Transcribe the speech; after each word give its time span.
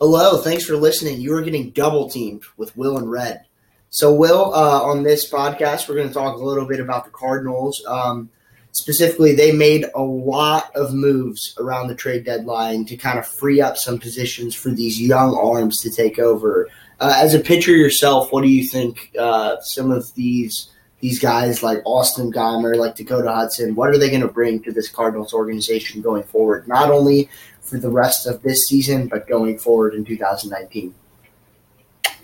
Hello, 0.00 0.38
thanks 0.38 0.64
for 0.64 0.76
listening. 0.76 1.20
You 1.20 1.34
are 1.34 1.42
getting 1.42 1.70
double 1.70 2.10
teamed 2.10 2.42
with 2.56 2.76
Will 2.76 2.98
and 2.98 3.08
Red. 3.08 3.44
So, 3.90 4.12
Will, 4.12 4.52
uh, 4.52 4.82
on 4.82 5.04
this 5.04 5.30
podcast, 5.30 5.88
we're 5.88 5.94
going 5.94 6.08
to 6.08 6.14
talk 6.14 6.34
a 6.34 6.42
little 6.42 6.66
bit 6.66 6.80
about 6.80 7.04
the 7.04 7.12
Cardinals. 7.12 7.80
Um, 7.86 8.28
specifically, 8.72 9.36
they 9.36 9.52
made 9.52 9.86
a 9.94 10.02
lot 10.02 10.74
of 10.74 10.92
moves 10.92 11.54
around 11.60 11.86
the 11.86 11.94
trade 11.94 12.24
deadline 12.24 12.84
to 12.86 12.96
kind 12.96 13.20
of 13.20 13.26
free 13.26 13.60
up 13.60 13.76
some 13.76 14.00
positions 14.00 14.52
for 14.52 14.70
these 14.70 15.00
young 15.00 15.32
arms 15.36 15.80
to 15.82 15.90
take 15.90 16.18
over. 16.18 16.68
Uh, 16.98 17.14
as 17.16 17.32
a 17.32 17.38
pitcher 17.38 17.70
yourself, 17.70 18.32
what 18.32 18.42
do 18.42 18.48
you 18.48 18.64
think 18.66 19.12
uh, 19.16 19.60
some 19.60 19.92
of 19.92 20.12
these 20.16 20.70
these 21.04 21.18
guys 21.20 21.62
like 21.62 21.82
Austin 21.84 22.32
Gomber, 22.32 22.76
like 22.76 22.96
Dakota 22.96 23.30
Hudson, 23.30 23.74
what 23.74 23.90
are 23.90 23.98
they 23.98 24.08
going 24.08 24.22
to 24.22 24.28
bring 24.28 24.62
to 24.62 24.72
this 24.72 24.88
Cardinals 24.88 25.34
organization 25.34 26.00
going 26.00 26.22
forward? 26.22 26.66
Not 26.66 26.90
only 26.90 27.28
for 27.64 27.78
the 27.78 27.90
rest 27.90 28.26
of 28.26 28.42
this 28.42 28.66
season, 28.66 29.08
but 29.08 29.26
going 29.26 29.58
forward 29.58 29.94
in 29.94 30.04
2019. 30.04 30.94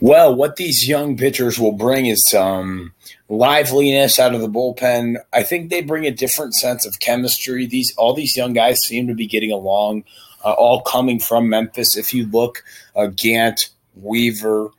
Well, 0.03 0.35
what 0.35 0.57
these 0.57 0.89
young 0.89 1.17
pitchers 1.17 1.59
will 1.59 1.73
bring 1.73 2.07
is 2.07 2.23
some 2.27 2.93
liveliness 3.29 4.19
out 4.19 4.35
of 4.35 4.41
the 4.41 4.49
bullpen. 4.49 5.17
I 5.33 5.43
think 5.43 5.69
they 5.69 5.83
bring 5.83 6.07
a 6.07 6.11
different 6.11 6.55
sense 6.55 6.87
of 6.87 7.01
chemistry. 7.01 7.67
These 7.67 7.95
all 7.99 8.15
these 8.15 8.35
young 8.35 8.55
guys 8.55 8.79
seem 8.81 9.09
to 9.09 9.15
be 9.15 9.27
getting 9.27 9.53
along, 9.53 10.05
uh, 10.43 10.53
all 10.53 10.81
coming 10.81 11.19
from 11.19 11.51
Memphis. 11.51 11.99
If 11.99 12.15
you 12.15 12.27
look, 12.27 12.65
uh, 12.97 13.09
Gant, 13.09 13.69
Weaver, 13.95 14.71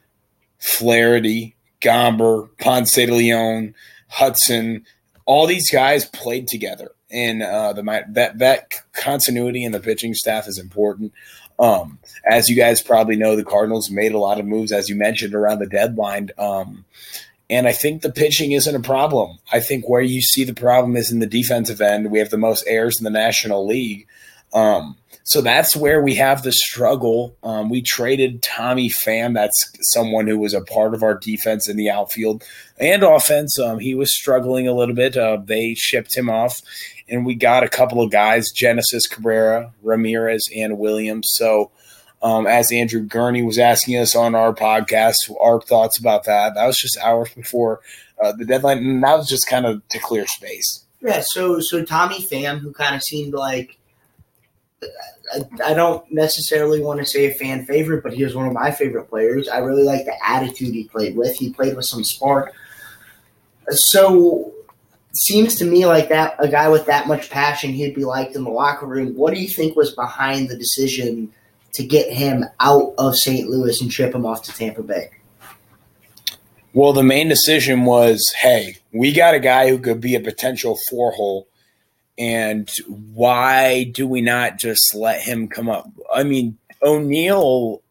Flaherty, 0.57 1.55
Gomber, 1.81 2.49
Ponce 2.57 2.95
de 2.95 3.05
Leon, 3.05 3.75
Hudson, 4.09 4.85
all 5.25 5.45
these 5.45 5.69
guys 5.69 6.05
played 6.05 6.47
together, 6.47 6.91
and 7.11 7.43
uh, 7.43 7.73
the 7.73 7.83
that 8.09 8.37
that 8.39 8.71
continuity 8.93 9.63
in 9.63 9.71
the 9.71 9.79
pitching 9.79 10.13
staff 10.13 10.47
is 10.47 10.57
important. 10.57 11.13
Um, 11.59 11.99
as 12.25 12.49
you 12.49 12.55
guys 12.55 12.81
probably 12.81 13.15
know, 13.15 13.35
the 13.35 13.43
Cardinals 13.43 13.91
made 13.91 14.13
a 14.13 14.19
lot 14.19 14.39
of 14.39 14.45
moves, 14.45 14.71
as 14.71 14.89
you 14.89 14.95
mentioned, 14.95 15.35
around 15.35 15.59
the 15.59 15.67
deadline. 15.67 16.31
Um, 16.37 16.85
and 17.51 17.67
I 17.67 17.73
think 17.73 18.01
the 18.01 18.11
pitching 18.11 18.53
isn't 18.53 18.75
a 18.75 18.79
problem. 18.79 19.37
I 19.51 19.59
think 19.59 19.87
where 19.87 20.01
you 20.01 20.21
see 20.21 20.43
the 20.43 20.53
problem 20.53 20.95
is 20.95 21.11
in 21.11 21.19
the 21.19 21.27
defensive 21.27 21.81
end. 21.81 22.09
We 22.09 22.19
have 22.19 22.29
the 22.29 22.37
most 22.37 22.63
errors 22.65 22.99
in 22.99 23.03
the 23.03 23.09
National 23.09 23.67
League. 23.67 24.07
Um, 24.53 24.95
so 25.23 25.41
that's 25.41 25.75
where 25.75 26.01
we 26.01 26.15
have 26.15 26.43
the 26.43 26.51
struggle. 26.51 27.35
Um, 27.43 27.69
we 27.69 27.81
traded 27.81 28.41
Tommy 28.41 28.89
Pham. 28.89 29.33
That's 29.33 29.71
someone 29.81 30.27
who 30.27 30.39
was 30.39 30.53
a 30.53 30.61
part 30.61 30.93
of 30.93 31.03
our 31.03 31.13
defense 31.13 31.69
in 31.69 31.77
the 31.77 31.89
outfield 31.89 32.43
and 32.79 33.03
offense. 33.03 33.59
Um, 33.59 33.79
he 33.79 33.93
was 33.93 34.13
struggling 34.13 34.67
a 34.67 34.73
little 34.73 34.95
bit. 34.95 35.15
Uh, 35.15 35.37
they 35.43 35.75
shipped 35.75 36.15
him 36.15 36.29
off, 36.29 36.61
and 37.07 37.25
we 37.25 37.35
got 37.35 37.63
a 37.63 37.69
couple 37.69 38.01
of 38.01 38.11
guys: 38.11 38.51
Genesis 38.51 39.07
Cabrera, 39.07 39.71
Ramirez, 39.83 40.49
and 40.55 40.79
Williams. 40.79 41.29
So, 41.33 41.71
um, 42.23 42.47
as 42.47 42.71
Andrew 42.71 43.01
Gurney 43.01 43.43
was 43.43 43.59
asking 43.59 43.97
us 43.97 44.15
on 44.15 44.33
our 44.33 44.53
podcast, 44.53 45.31
our 45.39 45.61
thoughts 45.61 45.99
about 45.99 46.23
that. 46.23 46.55
That 46.55 46.65
was 46.65 46.77
just 46.77 46.97
hours 46.97 47.31
before 47.33 47.81
uh, 48.21 48.31
the 48.31 48.45
deadline, 48.45 48.79
and 48.79 49.03
that 49.03 49.17
was 49.17 49.29
just 49.29 49.47
kind 49.47 49.67
of 49.67 49.87
to 49.89 49.99
clear 49.99 50.25
space. 50.25 50.83
Yeah. 50.99 51.21
So, 51.21 51.59
so 51.59 51.83
Tommy 51.83 52.25
Pham, 52.25 52.59
who 52.59 52.73
kind 52.73 52.95
of 52.95 53.03
seemed 53.03 53.33
like 53.33 53.77
I, 55.65 55.73
don't 55.73 56.09
necessarily 56.11 56.81
want 56.81 56.99
to 56.99 57.05
say 57.05 57.25
a 57.25 57.33
fan 57.33 57.65
favorite, 57.65 58.03
but 58.03 58.13
he 58.13 58.23
was 58.23 58.35
one 58.35 58.47
of 58.47 58.53
my 58.53 58.71
favorite 58.71 59.09
players. 59.09 59.47
I 59.47 59.59
really 59.59 59.83
like 59.83 60.05
the 60.05 60.15
attitude 60.27 60.73
he 60.73 60.85
played 60.85 61.15
with. 61.15 61.35
He 61.35 61.53
played 61.53 61.75
with 61.75 61.85
some 61.85 62.03
spark. 62.03 62.53
So 63.69 64.53
seems 65.13 65.55
to 65.55 65.65
me 65.65 65.85
like 65.85 66.09
that 66.09 66.35
a 66.39 66.47
guy 66.47 66.69
with 66.69 66.85
that 66.85 67.07
much 67.07 67.29
passion 67.29 67.71
he'd 67.71 67.95
be 67.95 68.05
liked 68.05 68.35
in 68.35 68.43
the 68.43 68.49
locker 68.49 68.85
room. 68.85 69.15
What 69.15 69.33
do 69.33 69.41
you 69.41 69.47
think 69.47 69.75
was 69.75 69.93
behind 69.93 70.49
the 70.49 70.57
decision 70.57 71.31
to 71.73 71.83
get 71.85 72.11
him 72.11 72.45
out 72.59 72.93
of 72.97 73.17
St. 73.17 73.47
Louis 73.47 73.81
and 73.81 73.91
ship 73.91 74.13
him 74.13 74.25
off 74.25 74.43
to 74.43 74.53
Tampa 74.53 74.83
Bay? 74.83 75.09
Well, 76.73 76.93
the 76.93 77.03
main 77.03 77.27
decision 77.27 77.83
was, 77.83 78.33
hey, 78.41 78.77
we 78.93 79.11
got 79.11 79.35
a 79.35 79.39
guy 79.39 79.69
who 79.69 79.77
could 79.77 79.99
be 79.99 80.15
a 80.15 80.21
potential 80.21 80.77
four 80.89 81.11
hole 81.11 81.47
and 82.21 82.69
why 82.87 83.85
do 83.85 84.07
we 84.07 84.21
not 84.21 84.59
just 84.59 84.93
let 84.93 85.21
him 85.21 85.47
come 85.47 85.67
up? 85.67 85.89
I 86.13 86.21
mean, 86.21 86.55
O'Neill, 86.83 87.81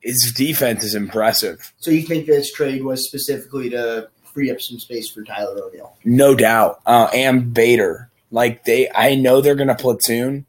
his 0.00 0.32
defense 0.36 0.84
is 0.84 0.94
impressive. 0.94 1.72
So 1.78 1.90
you 1.90 2.02
think 2.02 2.26
this 2.26 2.52
trade 2.52 2.84
was 2.84 3.04
specifically 3.04 3.70
to 3.70 4.08
free 4.32 4.52
up 4.52 4.60
some 4.60 4.78
space 4.78 5.10
for 5.10 5.24
Tyler 5.24 5.60
O'Neill? 5.64 5.96
No 6.04 6.36
doubt. 6.36 6.80
Uh, 6.86 7.08
and 7.12 7.52
Bader. 7.52 8.08
Like 8.30 8.64
they, 8.64 8.88
I 8.94 9.16
know 9.16 9.40
they're 9.40 9.56
going 9.56 9.66
to 9.66 9.74
platoon, 9.74 10.46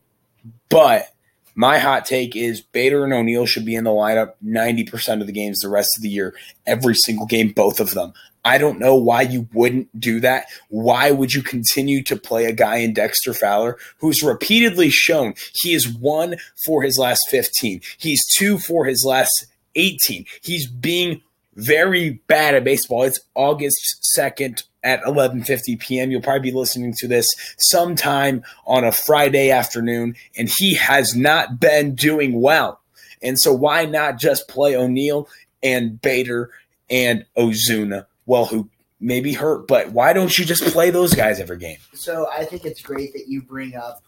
but 0.70 1.12
my 1.56 1.78
hot 1.78 2.06
take 2.06 2.36
is 2.36 2.62
Bader 2.62 3.04
and 3.04 3.14
O'Neill 3.14 3.46
should 3.46 3.66
be 3.66 3.76
in 3.76 3.84
the 3.84 3.92
lineup 3.92 4.34
90% 4.44 5.22
of 5.22 5.28
the 5.28 5.34
games 5.34 5.60
the 5.60 5.70
rest 5.70 5.98
of 5.98 6.04
the 6.04 6.10
year, 6.10 6.36
every 6.66 6.96
single 6.96 7.26
game, 7.26 7.52
both 7.52 7.80
of 7.80 7.94
them. 7.94 8.14
I 8.46 8.58
don't 8.58 8.80
know 8.80 8.96
why 8.96 9.22
you 9.22 9.48
wouldn't 9.54 10.00
do 10.00 10.20
that. 10.20 10.48
Why 10.70 11.12
would 11.12 11.34
you 11.34 11.42
continue 11.42 12.04
to 12.04 12.18
play 12.18 12.46
a 12.46 12.52
guy 12.52 12.78
in 12.78 12.94
Dexter 12.94 13.34
Fowler 13.34 13.78
who's 14.00 14.22
repeatedly 14.22 14.90
shown 14.90 15.36
he 15.54 15.74
is 15.74 15.88
one 15.88 16.36
for 16.66 16.84
his 16.84 16.98
last 16.98 17.30
15? 17.30 17.82
He's 17.98 18.26
two 18.36 18.58
for 18.58 18.86
his 18.86 19.06
last 19.06 19.46
18. 19.76 20.26
He's 20.42 20.68
being 20.68 21.22
very 21.56 22.22
bad 22.28 22.56
at 22.56 22.64
baseball. 22.64 23.04
It's 23.04 23.20
August 23.36 24.06
2nd 24.18 24.64
at 24.84 25.02
11:50 25.04 25.80
p.m. 25.80 26.12
You'll 26.12 26.22
probably 26.22 26.52
be 26.52 26.58
listening 26.58 26.94
to 26.98 27.08
this 27.08 27.30
sometime 27.58 28.44
on 28.66 28.84
a 28.84 28.92
Friday 28.92 29.52
afternoon 29.52 30.16
and 30.38 30.52
he 30.58 30.76
has 30.76 31.16
not 31.16 31.60
been 31.60 31.96
doing 31.96 32.40
well. 32.42 32.80
And 33.22 33.40
so 33.40 33.54
why 33.54 33.86
not 33.86 34.20
just 34.20 34.48
play 34.48 34.76
O'Neill 34.76 35.30
and 35.62 36.02
Bader 36.02 36.52
and 36.90 37.26
Ozuna 37.38 38.06
well, 38.26 38.46
who 38.46 38.70
may 39.00 39.20
be 39.20 39.34
hurt, 39.34 39.68
but 39.68 39.92
why 39.92 40.14
don't 40.14 40.38
you 40.38 40.46
just 40.46 40.64
play 40.72 40.90
those 40.90 41.14
guys 41.14 41.40
every 41.40 41.58
game? 41.58 41.78
So 41.94 42.28
I 42.32 42.46
think 42.46 42.66
it's 42.66 42.82
great 42.82 43.14
that 43.14 43.28
you 43.28 43.42
bring 43.42 43.76
up 43.76 44.02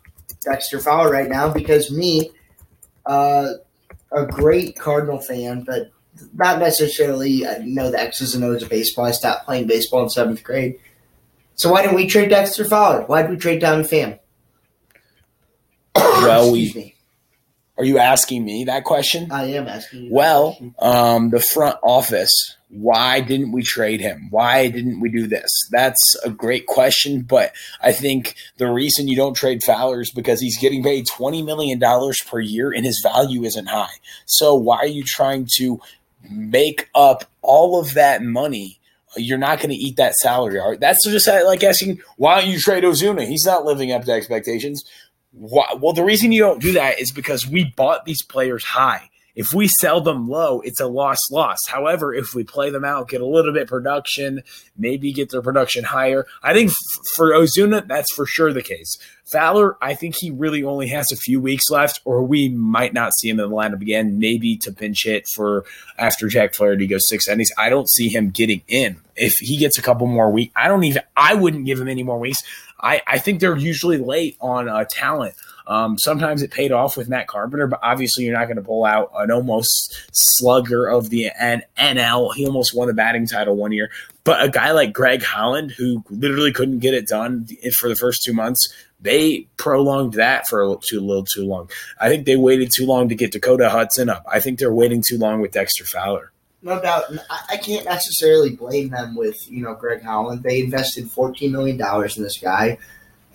Dexter 0.43 0.79
Fowler 0.79 1.11
right 1.11 1.29
now 1.29 1.51
because 1.51 1.91
me, 1.91 2.31
uh, 3.05 3.53
a 4.11 4.25
great 4.25 4.77
Cardinal 4.77 5.19
fan, 5.19 5.63
but 5.63 5.91
not 6.33 6.59
necessarily 6.59 7.47
I 7.47 7.59
know 7.59 7.91
the 7.91 7.99
X's 7.99 8.35
and 8.35 8.43
O's 8.43 8.63
of 8.63 8.69
baseball. 8.69 9.05
I 9.05 9.11
stopped 9.11 9.45
playing 9.45 9.67
baseball 9.67 10.03
in 10.03 10.09
seventh 10.09 10.43
grade. 10.43 10.79
So 11.55 11.71
why 11.71 11.81
didn't 11.81 11.95
we 11.95 12.07
trade 12.07 12.29
Dexter 12.29 12.65
Fowler? 12.65 13.03
Why 13.03 13.21
did 13.21 13.31
we 13.31 13.37
trade 13.37 13.61
Tommy 13.61 13.83
Pham? 13.83 14.19
Well, 15.95 16.51
we 16.51 16.95
are 17.77 17.83
you 17.83 17.97
asking 17.97 18.45
me 18.45 18.65
that 18.65 18.85
question? 18.85 19.31
I 19.31 19.45
am 19.45 19.67
asking. 19.67 20.09
well, 20.09 20.57
um, 20.79 21.29
the 21.29 21.41
front 21.41 21.77
office. 21.83 22.55
Why 22.69 23.19
didn't 23.19 23.51
we 23.51 23.63
trade 23.63 24.01
him? 24.01 24.27
Why 24.31 24.69
didn't 24.69 24.99
we 24.99 25.09
do 25.09 25.27
this? 25.27 25.49
That's 25.71 26.15
a 26.23 26.29
great 26.29 26.67
question, 26.67 27.21
but 27.21 27.53
I 27.81 27.91
think 27.91 28.35
the 28.57 28.67
reason 28.67 29.07
you 29.07 29.15
don't 29.15 29.33
trade 29.33 29.61
Fowler 29.63 30.01
is 30.01 30.11
because 30.11 30.41
he's 30.41 30.57
getting 30.59 30.83
paid 30.83 31.05
twenty 31.07 31.41
million 31.41 31.79
dollars 31.79 32.21
per 32.25 32.39
year, 32.39 32.71
and 32.71 32.85
his 32.85 33.01
value 33.01 33.43
isn't 33.43 33.67
high. 33.67 33.93
So 34.25 34.55
why 34.55 34.77
are 34.77 34.87
you 34.87 35.03
trying 35.03 35.47
to 35.57 35.79
make 36.29 36.89
up 36.95 37.25
all 37.41 37.79
of 37.79 37.93
that 37.93 38.23
money? 38.23 38.79
You're 39.17 39.37
not 39.37 39.59
going 39.59 39.69
to 39.69 39.75
eat 39.75 39.95
that 39.97 40.15
salary. 40.15 40.59
Right? 40.59 40.79
That's 40.79 41.03
just 41.03 41.27
uh, 41.27 41.45
like 41.45 41.63
asking, 41.63 42.01
why 42.17 42.41
don't 42.41 42.49
you 42.49 42.59
trade 42.59 42.83
Ozuna? 42.83 43.25
He's 43.27 43.45
not 43.45 43.65
living 43.65 43.91
up 43.91 44.03
to 44.05 44.11
expectations. 44.11 44.83
Why? 45.31 45.73
Well, 45.79 45.93
the 45.93 46.03
reason 46.03 46.31
you 46.31 46.41
don't 46.41 46.61
do 46.61 46.73
that 46.73 46.99
is 46.99 47.11
because 47.11 47.47
we 47.47 47.73
bought 47.75 48.05
these 48.05 48.21
players 48.21 48.63
high. 48.63 49.09
If 49.35 49.53
we 49.53 49.67
sell 49.67 50.01
them 50.01 50.29
low, 50.29 50.61
it's 50.61 50.79
a 50.79 50.87
loss 50.87 51.19
loss. 51.29 51.59
However, 51.67 52.13
if 52.13 52.33
we 52.33 52.43
play 52.43 52.69
them 52.69 52.85
out, 52.85 53.09
get 53.09 53.21
a 53.21 53.25
little 53.25 53.53
bit 53.53 53.67
production, 53.67 54.43
maybe 54.77 55.11
get 55.11 55.29
their 55.29 55.41
production 55.41 55.83
higher. 55.83 56.25
I 56.41 56.53
think 56.53 56.71
f- 56.71 56.75
for 57.15 57.31
Ozuna, 57.31 57.87
that's 57.87 58.13
for 58.13 58.25
sure 58.25 58.53
the 58.53 58.63
case. 58.63 58.97
Fowler, 59.25 59.75
I 59.81 59.95
think 59.95 60.15
he 60.17 60.31
really 60.31 60.63
only 60.63 60.87
has 60.89 61.11
a 61.11 61.17
few 61.17 61.41
weeks 61.41 61.69
left, 61.69 61.99
or 62.05 62.23
we 62.23 62.47
might 62.49 62.93
not 62.93 63.11
see 63.19 63.29
him 63.29 63.39
in 63.39 63.49
the 63.49 63.55
lineup 63.55 63.81
again, 63.81 64.19
maybe 64.19 64.55
to 64.57 64.71
pinch 64.71 65.03
hit 65.03 65.27
for 65.27 65.65
after 65.97 66.27
Jack 66.27 66.53
Flaherty 66.53 66.87
goes 66.87 67.07
six 67.09 67.27
innings. 67.27 67.49
I 67.57 67.69
don't 67.69 67.89
see 67.89 68.07
him 68.07 68.29
getting 68.29 68.61
in. 68.67 68.97
If 69.15 69.35
he 69.39 69.57
gets 69.57 69.77
a 69.77 69.81
couple 69.81 70.07
more 70.07 70.31
weeks, 70.31 70.53
I 70.55 70.67
don't 70.67 70.83
even, 70.83 71.01
I 71.17 71.33
wouldn't 71.33 71.65
give 71.65 71.79
him 71.79 71.87
any 71.87 72.03
more 72.03 72.19
weeks. 72.19 72.37
I, 72.79 73.01
I 73.07 73.17
think 73.17 73.39
they're 73.39 73.57
usually 73.57 73.97
late 73.97 74.37
on 74.39 74.69
uh, 74.69 74.85
talent. 74.89 75.35
Um, 75.67 75.97
sometimes 75.97 76.41
it 76.41 76.51
paid 76.51 76.71
off 76.71 76.97
with 76.97 77.09
Matt 77.09 77.27
Carpenter, 77.27 77.67
but 77.67 77.79
obviously 77.81 78.23
you're 78.23 78.37
not 78.37 78.45
going 78.45 78.57
to 78.57 78.63
pull 78.63 78.85
out 78.85 79.11
an 79.15 79.31
almost 79.31 79.97
slugger 80.11 80.85
of 80.87 81.09
the 81.09 81.31
N- 81.37 81.63
NL. 81.77 82.33
He 82.35 82.45
almost 82.45 82.75
won 82.75 82.87
the 82.87 82.93
batting 82.93 83.27
title 83.27 83.55
one 83.55 83.71
year. 83.71 83.89
But 84.23 84.43
a 84.43 84.49
guy 84.49 84.71
like 84.71 84.93
Greg 84.93 85.23
Holland, 85.23 85.71
who 85.71 86.03
literally 86.09 86.51
couldn't 86.51 86.79
get 86.79 86.93
it 86.93 87.07
done 87.07 87.47
for 87.79 87.89
the 87.89 87.95
first 87.95 88.23
two 88.23 88.33
months, 88.33 88.73
they 88.99 89.47
prolonged 89.57 90.13
that 90.13 90.47
for 90.47 90.61
a 90.61 90.67
little 90.67 90.81
too, 90.81 90.99
little 90.99 91.25
too 91.25 91.45
long. 91.45 91.69
I 91.99 92.09
think 92.09 92.25
they 92.25 92.35
waited 92.35 92.71
too 92.73 92.85
long 92.85 93.09
to 93.09 93.15
get 93.15 93.31
Dakota 93.31 93.69
Hudson 93.69 94.09
up. 94.09 94.25
I 94.31 94.39
think 94.39 94.57
they're 94.59 94.73
waiting 94.73 95.03
too 95.07 95.17
long 95.17 95.41
with 95.41 95.51
Dexter 95.51 95.85
Fowler. 95.85 96.31
No 96.63 96.81
doubt. 96.81 97.03
I 97.29 97.57
can't 97.57 97.85
necessarily 97.85 98.55
blame 98.55 98.89
them 98.89 99.15
with, 99.15 99.37
you 99.47 99.61
know, 99.61 99.75
Greg 99.75 100.01
Holland. 100.01 100.41
They 100.41 100.61
invested 100.61 101.05
$14 101.05 101.51
million 101.51 101.79
in 101.79 102.23
this 102.23 102.39
guy, 102.39 102.79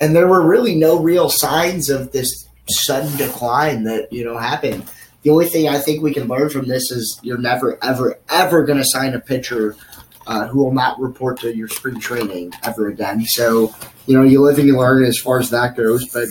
and 0.01 0.17
there 0.17 0.27
were 0.27 0.47
really 0.47 0.75
no 0.75 0.99
real 0.99 1.29
signs 1.29 1.91
of 1.91 2.13
this 2.13 2.49
sudden 2.69 3.17
decline 3.17 3.85
that, 3.85 4.13
you 4.13 4.25
know, 4.25 4.39
happened. 4.39 4.85
the 5.23 5.31
only 5.31 5.47
thing 5.47 5.69
I 5.69 5.79
think 5.79 6.03
we 6.03 6.15
can 6.15 6.29
learn 6.29 6.49
from 6.49 6.67
this 6.67 6.91
is 6.91 7.21
you're 7.23 7.39
never, 7.39 7.79
ever, 7.83 8.19
ever 8.31 8.65
going 8.65 8.79
to 8.79 8.85
sign 8.87 9.15
a 9.15 9.21
pitcher 9.21 9.77
uh, 10.27 10.47
who 10.47 10.63
will 10.65 10.73
not 10.73 10.99
report 11.01 11.41
to 11.41 11.55
your 11.55 11.69
spring 11.69 12.01
training 12.01 12.53
ever 12.63 12.89
again. 12.89 13.25
So, 13.27 13.75
you 14.07 14.17
know, 14.17 14.23
you 14.23 14.41
live 14.41 14.59
and 14.59 14.67
you 14.67 14.79
learn 14.79 15.05
as 15.05 15.19
far 15.19 15.39
as 15.39 15.51
that 15.51 15.77
goes. 15.77 16.09
But 16.09 16.29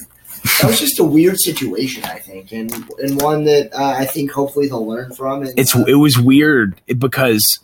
that 0.59 0.67
was 0.67 0.79
just 0.79 0.99
a 0.99 1.03
weird 1.03 1.39
situation, 1.39 2.03
I 2.05 2.19
think, 2.19 2.51
and 2.51 2.71
and 2.99 3.21
one 3.21 3.43
that 3.43 3.73
uh, 3.73 3.95
I 3.97 4.05
think 4.05 4.31
hopefully 4.31 4.67
they'll 4.67 4.87
learn 4.87 5.13
from. 5.13 5.41
And, 5.41 5.57
It's 5.57 5.75
uh, 5.75 5.83
it 5.85 5.95
was 5.95 6.17
weird 6.17 6.79
because 6.85 7.59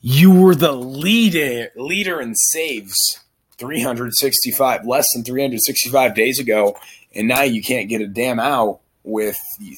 you 0.00 0.30
were 0.30 0.54
the 0.54 0.72
leader 0.72 1.70
leader 1.76 2.20
in 2.20 2.34
saves 2.34 3.23
365 3.64 4.86
less 4.86 5.06
than 5.14 5.24
365 5.24 6.14
days 6.14 6.38
ago 6.38 6.76
and 7.14 7.28
now 7.28 7.42
you 7.42 7.62
can't 7.62 7.88
get 7.88 8.00
a 8.00 8.06
damn 8.06 8.40
out 8.40 8.80
with 9.04 9.36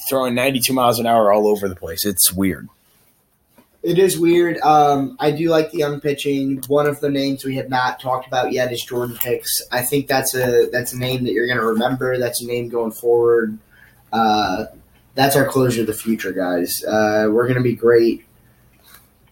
throwing 0.09 0.35
92 0.35 0.73
miles 0.73 0.99
an 0.99 1.07
hour 1.07 1.33
all 1.33 1.47
over 1.47 1.69
the 1.69 1.77
place 1.77 2.05
it's 2.05 2.33
weird 2.33 2.69
It 3.83 3.99
is 4.01 4.19
weird. 4.19 4.59
Um, 4.63 5.17
I 5.21 5.31
do 5.31 5.49
like 5.49 5.71
the 5.71 5.79
young 5.79 6.01
pitching. 6.01 6.61
One 6.67 6.89
of 6.89 6.99
the 6.99 7.09
names 7.09 7.45
we 7.45 7.55
have 7.57 7.69
not 7.69 8.01
talked 8.01 8.27
about 8.27 8.51
yet 8.51 8.73
is 8.73 8.83
Jordan 8.83 9.15
Hicks. 9.15 9.61
I 9.71 9.83
think 9.83 10.09
that's 10.09 10.35
a 10.35 10.69
that's 10.73 10.93
a 10.93 10.99
name 10.99 11.23
that 11.25 11.33
you're 11.33 11.47
going 11.47 11.61
to 11.61 11.65
remember. 11.67 12.19
That's 12.19 12.43
a 12.43 12.47
name 12.47 12.69
going 12.69 12.91
forward. 12.91 13.57
Uh, 14.13 14.65
that's 15.15 15.37
our 15.37 15.47
closure 15.47 15.83
of 15.83 15.87
the 15.87 15.95
future, 15.95 16.33
guys. 16.33 16.83
Uh, 16.85 17.29
we're 17.31 17.45
going 17.45 17.59
to 17.59 17.63
be 17.63 17.77
great. 17.77 18.25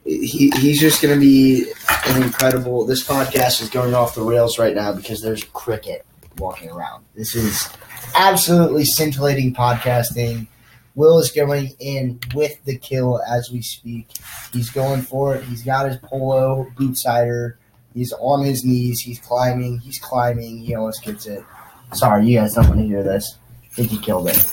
He, 0.05 0.51
he's 0.57 0.81
just 0.81 1.01
going 1.01 1.15
to 1.15 1.21
be 1.21 1.67
an 2.07 2.23
incredible. 2.23 2.85
This 2.85 3.07
podcast 3.07 3.63
is 3.63 3.71
going 3.71 3.95
off 3.95 4.15
the 4.15 4.23
rails 4.23 4.59
right 4.59 4.75
now 4.75 4.93
because 4.93 5.23
there's 5.23 5.45
cricket 5.45 6.05
walking 6.39 6.71
around. 6.71 7.05
This 7.15 7.35
is 7.35 7.69
absolutely 8.15 8.85
scintillating 8.85 9.55
podcasting. 9.55 10.49
Will 10.95 11.19
is 11.19 11.33
going 11.33 11.73
in 11.81 12.21
with 12.35 12.63
the 12.65 12.77
kill 12.77 13.21
as 13.29 13.51
we 13.51 13.63
speak. 13.63 14.09
He's 14.53 14.71
going 14.71 15.03
for 15.03 15.35
it. 15.35 15.45
He's 15.45 15.63
got 15.63 15.89
his 15.89 15.97
polo 15.99 16.71
boot 16.77 16.97
cider. 16.97 17.59
He's 17.95 18.13
on 18.21 18.45
his 18.45 18.65
knees. 18.65 19.01
He's 19.01 19.19
climbing. 19.19 19.79
He's 19.79 19.99
climbing. 19.99 20.59
He 20.59 20.75
almost 20.75 21.03
gets 21.03 21.27
it. 21.27 21.45
Sorry, 21.93 22.27
you 22.27 22.39
guys 22.39 22.55
don't 22.55 22.69
want 22.69 22.81
to 22.81 22.87
hear 22.87 23.03
this. 23.03 23.39
I 23.65 23.75
think 23.75 23.91
he 23.91 23.99
killed 23.99 24.29
it. 24.29 24.53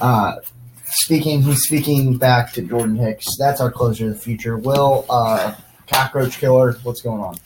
Uh, 0.00 0.36
speaking, 0.96 1.42
he's 1.42 1.62
speaking 1.62 2.16
back 2.16 2.52
to 2.52 2.62
Jordan 2.62 2.96
Hicks. 2.96 3.26
That's 3.38 3.60
our 3.60 3.70
closer 3.70 4.08
of 4.08 4.14
the 4.14 4.18
future. 4.18 4.56
Will, 4.56 5.04
uh, 5.08 5.54
cockroach 5.88 6.38
killer. 6.38 6.74
What's 6.82 7.02
going 7.02 7.20
on? 7.20 7.36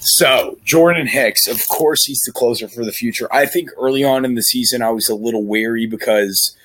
So, 0.00 0.58
Jordan 0.64 1.06
Hicks, 1.06 1.46
of 1.46 1.66
course, 1.68 2.04
he's 2.04 2.20
the 2.26 2.32
closer 2.32 2.68
for 2.68 2.84
the 2.84 2.92
future. 2.92 3.32
I 3.32 3.46
think 3.46 3.70
early 3.78 4.04
on 4.04 4.24
in 4.24 4.34
the 4.34 4.42
season, 4.42 4.82
I 4.82 4.90
was 4.90 5.08
a 5.08 5.14
little 5.14 5.44
wary 5.44 5.86
because 5.86 6.56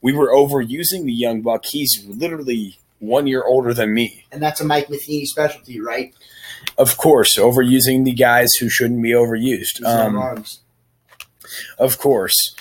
we 0.00 0.12
were 0.12 0.30
overusing 0.30 1.04
the 1.04 1.12
young 1.12 1.42
buck. 1.42 1.64
He's 1.66 2.04
literally 2.06 2.78
one 2.98 3.26
year 3.26 3.44
older 3.44 3.74
than 3.74 3.94
me. 3.94 4.24
And 4.32 4.42
that's 4.42 4.60
a 4.60 4.64
Mike 4.64 4.90
Matheny 4.90 5.24
specialty, 5.26 5.80
right? 5.80 6.14
Of 6.76 6.96
course, 6.96 7.36
overusing 7.36 8.04
the 8.04 8.12
guys 8.12 8.54
who 8.54 8.68
shouldn't 8.68 9.02
be 9.02 9.10
overused. 9.10 9.84
Um, 9.84 10.44
of 11.78 11.98
course. 11.98 12.54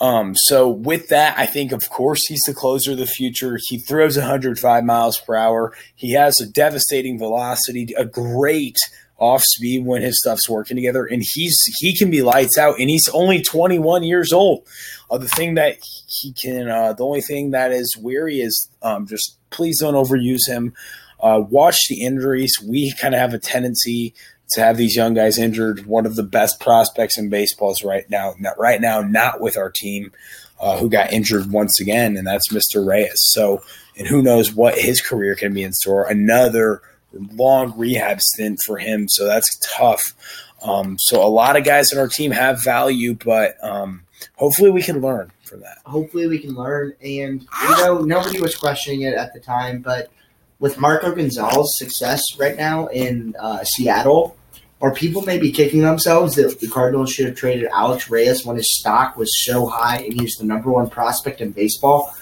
Um, 0.00 0.34
so 0.36 0.68
with 0.68 1.08
that, 1.08 1.36
I 1.38 1.46
think 1.46 1.72
of 1.72 1.88
course 1.90 2.26
he's 2.26 2.42
the 2.42 2.54
closer 2.54 2.92
of 2.92 2.98
the 2.98 3.06
future. 3.06 3.58
He 3.68 3.78
throws 3.78 4.16
105 4.16 4.84
miles 4.84 5.20
per 5.20 5.34
hour. 5.34 5.74
He 5.96 6.12
has 6.12 6.40
a 6.40 6.46
devastating 6.46 7.18
velocity, 7.18 7.92
a 7.96 8.04
great 8.04 8.78
off 9.18 9.42
speed 9.42 9.84
when 9.84 10.00
his 10.00 10.18
stuff's 10.20 10.48
working 10.48 10.76
together, 10.76 11.04
and 11.04 11.24
he's 11.32 11.56
he 11.78 11.94
can 11.94 12.10
be 12.10 12.22
lights 12.22 12.56
out, 12.56 12.78
and 12.78 12.88
he's 12.88 13.08
only 13.08 13.42
21 13.42 14.04
years 14.04 14.32
old. 14.32 14.64
Uh, 15.10 15.18
the 15.18 15.28
thing 15.28 15.54
that 15.54 15.78
he 16.06 16.32
can, 16.32 16.68
uh, 16.68 16.92
the 16.92 17.04
only 17.04 17.20
thing 17.20 17.50
that 17.50 17.72
is 17.72 17.96
weary 18.00 18.40
is 18.40 18.68
um, 18.82 19.06
just 19.06 19.36
please 19.50 19.80
don't 19.80 19.94
overuse 19.94 20.46
him. 20.46 20.72
Uh, 21.20 21.42
watch 21.48 21.88
the 21.88 22.04
injuries. 22.04 22.52
We 22.64 22.92
kind 22.92 23.14
of 23.14 23.20
have 23.20 23.34
a 23.34 23.38
tendency 23.38 24.14
to 24.50 24.60
have 24.60 24.76
these 24.76 24.96
young 24.96 25.14
guys 25.14 25.38
injured. 25.38 25.86
One 25.86 26.06
of 26.06 26.16
the 26.16 26.22
best 26.22 26.60
prospects 26.60 27.18
in 27.18 27.28
baseball 27.28 27.72
is 27.72 27.82
right 27.82 28.08
now, 28.08 28.34
not 28.38 28.58
right 28.58 28.80
now, 28.80 29.00
not 29.00 29.40
with 29.40 29.56
our 29.56 29.70
team, 29.70 30.12
uh, 30.60 30.78
who 30.78 30.88
got 30.88 31.12
injured 31.12 31.50
once 31.50 31.80
again, 31.80 32.16
and 32.16 32.26
that's 32.26 32.52
Mr. 32.52 32.84
Reyes. 32.84 33.20
So, 33.32 33.62
and 33.96 34.06
who 34.06 34.22
knows 34.22 34.52
what 34.52 34.78
his 34.78 35.00
career 35.00 35.34
can 35.34 35.52
be 35.52 35.62
in 35.62 35.72
store? 35.72 36.08
Another 36.08 36.82
long 37.12 37.76
rehab 37.76 38.20
stint 38.20 38.60
for 38.64 38.78
him, 38.78 39.08
so 39.08 39.24
that's 39.24 39.58
tough. 39.76 40.14
Um, 40.62 40.98
so, 40.98 41.22
a 41.22 41.28
lot 41.28 41.56
of 41.56 41.64
guys 41.64 41.92
in 41.92 41.98
our 41.98 42.08
team 42.08 42.32
have 42.32 42.62
value, 42.62 43.14
but 43.14 43.62
um, 43.62 44.04
hopefully, 44.36 44.70
we 44.70 44.82
can 44.82 45.00
learn 45.00 45.30
from 45.44 45.60
that. 45.60 45.78
hopefully 45.84 46.26
we 46.26 46.38
can 46.38 46.54
learn. 46.54 46.94
And 47.02 47.42
you 47.62 47.70
know, 47.70 48.00
nobody 48.00 48.40
was 48.40 48.54
questioning 48.54 49.02
it 49.02 49.14
at 49.14 49.32
the 49.32 49.40
time, 49.40 49.80
but 49.80 50.10
with 50.58 50.78
Marco 50.78 51.14
Gonzalez's 51.14 51.78
success 51.78 52.22
right 52.38 52.56
now 52.56 52.86
in 52.88 53.34
uh, 53.38 53.62
Seattle, 53.64 54.36
are 54.80 54.94
people 54.94 55.22
may 55.22 55.38
be 55.38 55.50
kicking 55.50 55.82
themselves 55.82 56.36
that 56.36 56.60
the 56.60 56.68
Cardinals 56.68 57.12
should 57.12 57.26
have 57.26 57.34
traded 57.34 57.68
Alex 57.72 58.08
Reyes 58.08 58.44
when 58.44 58.56
his 58.56 58.72
stock 58.78 59.16
was 59.16 59.30
so 59.44 59.66
high 59.66 59.98
and 59.98 60.12
he 60.12 60.22
was 60.22 60.34
the 60.34 60.44
number 60.44 60.70
one 60.70 60.88
prospect 60.88 61.40
in 61.40 61.50
baseball? 61.50 62.14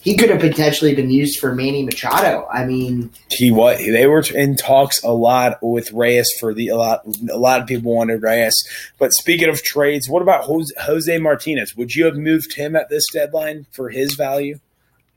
He 0.00 0.16
could 0.16 0.30
have 0.30 0.40
potentially 0.40 0.94
been 0.94 1.10
used 1.10 1.38
for 1.38 1.54
Manny 1.54 1.84
Machado. 1.84 2.46
I 2.50 2.64
mean, 2.64 3.10
He 3.30 3.50
what 3.50 3.78
they 3.78 4.06
were 4.06 4.24
in 4.34 4.56
talks 4.56 5.02
a 5.02 5.10
lot 5.10 5.58
with 5.60 5.92
Reyes 5.92 6.28
for 6.38 6.54
the 6.54 6.68
a 6.68 6.76
lot 6.76 7.02
a 7.30 7.36
lot 7.36 7.60
of 7.60 7.66
people 7.66 7.94
wanted 7.94 8.22
Reyes. 8.22 8.54
But 8.98 9.12
speaking 9.12 9.48
of 9.48 9.62
trades, 9.62 10.08
what 10.08 10.22
about 10.22 10.44
Jose, 10.44 10.72
Jose 10.80 11.18
Martinez? 11.18 11.76
Would 11.76 11.94
you 11.94 12.04
have 12.06 12.16
moved 12.16 12.54
him 12.54 12.76
at 12.76 12.88
this 12.88 13.04
deadline 13.12 13.66
for 13.72 13.90
his 13.90 14.14
value? 14.14 14.60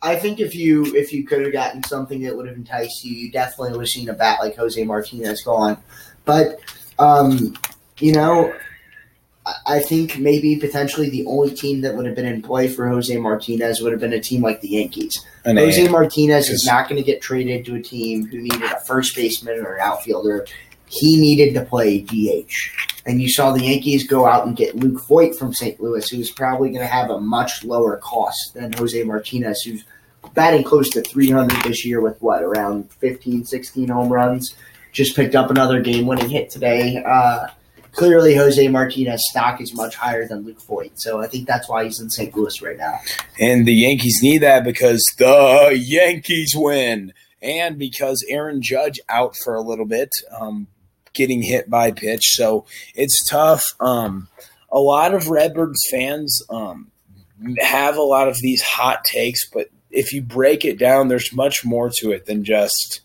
I 0.02 0.16
think 0.16 0.40
if 0.40 0.56
you 0.56 0.94
if 0.96 1.14
you 1.14 1.26
could 1.26 1.44
have 1.44 1.54
gotten 1.54 1.84
something 1.84 2.24
that 2.24 2.36
would 2.36 2.48
have 2.48 2.58
enticed 2.58 3.06
you, 3.06 3.14
you 3.14 3.32
definitely 3.32 3.72
would 3.74 3.82
have 3.82 3.90
seen 3.90 4.10
a 4.10 4.14
bat 4.14 4.40
like 4.42 4.58
Jose 4.58 4.84
Martinez 4.84 5.44
go 5.44 5.54
on. 5.54 5.78
But 6.26 6.60
um, 7.02 7.54
you 8.00 8.14
know, 8.14 8.54
I- 9.66 9.80
think 9.80 10.20
maybe 10.20 10.56
potentially 10.58 11.10
the 11.10 11.26
only 11.26 11.52
team 11.52 11.82
that 11.82 11.96
would 11.96 12.06
have 12.06 12.16
been 12.16 12.26
in 12.28 12.42
play 12.42 12.68
for 12.68 12.88
Jose 12.88 13.16
Martinez 13.18 13.82
would 13.82 13.92
have 13.92 14.00
been 14.00 14.14
a 14.14 14.20
team 14.20 14.42
like 14.44 14.62
the 14.62 14.70
Yankees. 14.70 15.20
And 15.44 15.58
Jose 15.66 15.88
Martinez 15.88 16.50
is 16.50 16.64
not 16.66 16.88
going 16.88 17.02
to 17.02 17.06
get 17.06 17.22
traded 17.22 17.66
to 17.66 17.76
a 17.76 17.82
team 17.82 18.28
who 18.28 18.38
needed 18.38 18.62
a 18.62 18.80
first 18.82 19.16
baseman 19.16 19.60
or 19.66 19.76
an 19.76 19.82
outfielder. 19.82 20.46
He 20.86 21.20
needed 21.20 21.54
to 21.56 21.66
play 21.66 22.02
DH. 22.02 22.52
And 23.06 23.20
you 23.20 23.30
saw 23.30 23.52
the 23.52 23.64
Yankees 23.64 24.06
go 24.08 24.28
out 24.28 24.46
and 24.46 24.56
get 24.56 24.76
Luke 24.76 25.02
Voit 25.08 25.36
from 25.36 25.54
St. 25.54 25.82
Louis, 25.82 26.08
who's 26.08 26.30
probably 26.30 26.70
going 26.70 26.82
to 26.82 26.88
have 26.88 27.10
a 27.10 27.20
much 27.20 27.64
lower 27.64 27.98
cost 27.98 28.54
than 28.54 28.74
Jose 28.74 29.02
Martinez, 29.04 29.64
who's 29.64 29.84
batting 30.36 30.64
close 30.64 30.90
to 30.92 31.02
300 31.02 31.64
this 31.64 31.84
year 31.84 32.00
with 32.00 32.22
what, 32.22 32.44
around 32.44 32.92
15, 32.94 33.46
16 33.46 33.88
home 33.88 34.14
runs. 34.14 34.56
Just 34.92 35.16
picked 35.16 35.36
up 35.36 35.50
another 35.50 35.82
game 35.82 36.06
winning 36.06 36.30
hit 36.30 36.50
today. 36.50 37.02
Uh, 37.06 37.48
clearly, 37.92 38.36
Jose 38.36 38.68
Martinez's 38.68 39.28
stock 39.30 39.62
is 39.62 39.74
much 39.74 39.96
higher 39.96 40.28
than 40.28 40.44
Luke 40.44 40.62
Voit. 40.62 40.92
So 41.00 41.22
I 41.22 41.28
think 41.28 41.48
that's 41.48 41.70
why 41.70 41.84
he's 41.86 42.00
in 42.00 42.10
St. 42.10 42.36
Louis 42.36 42.62
right 42.62 42.78
now. 42.78 43.00
and 43.40 43.66
the 43.66 43.74
Yankees 43.74 44.20
need 44.22 44.40
that 44.40 44.64
because 44.64 45.04
the 45.18 45.78
Yankees 45.82 46.54
win, 46.56 47.14
and 47.42 47.78
because 47.78 48.24
Aaron 48.30 48.62
Judge 48.62 49.00
out 49.10 49.36
for 49.36 49.56
a 49.56 49.62
little 49.62 49.86
bit, 49.86 50.10
um, 50.40 50.68
getting 51.14 51.42
hit 51.42 51.70
by 51.70 51.92
pitch, 51.92 52.24
so 52.26 52.66
it's 52.96 53.28
tough. 53.28 53.66
Um, 53.80 54.28
a 54.72 54.80
lot 54.80 55.14
of 55.14 55.28
Redbirds 55.28 55.82
fans 55.90 56.42
um, 56.50 56.92
have 57.60 57.98
a 57.98 58.02
lot 58.02 58.28
of 58.30 58.38
these 58.38 58.62
hot 58.62 59.04
takes, 59.04 59.50
but 59.50 59.68
if 59.90 60.14
you 60.14 60.22
break 60.22 60.64
it 60.64 60.80
down, 60.80 61.08
there's 61.10 61.34
much 61.34 61.66
more 61.66 61.90
to 61.90 62.12
it 62.12 62.26
than 62.26 62.44
just, 62.46 63.02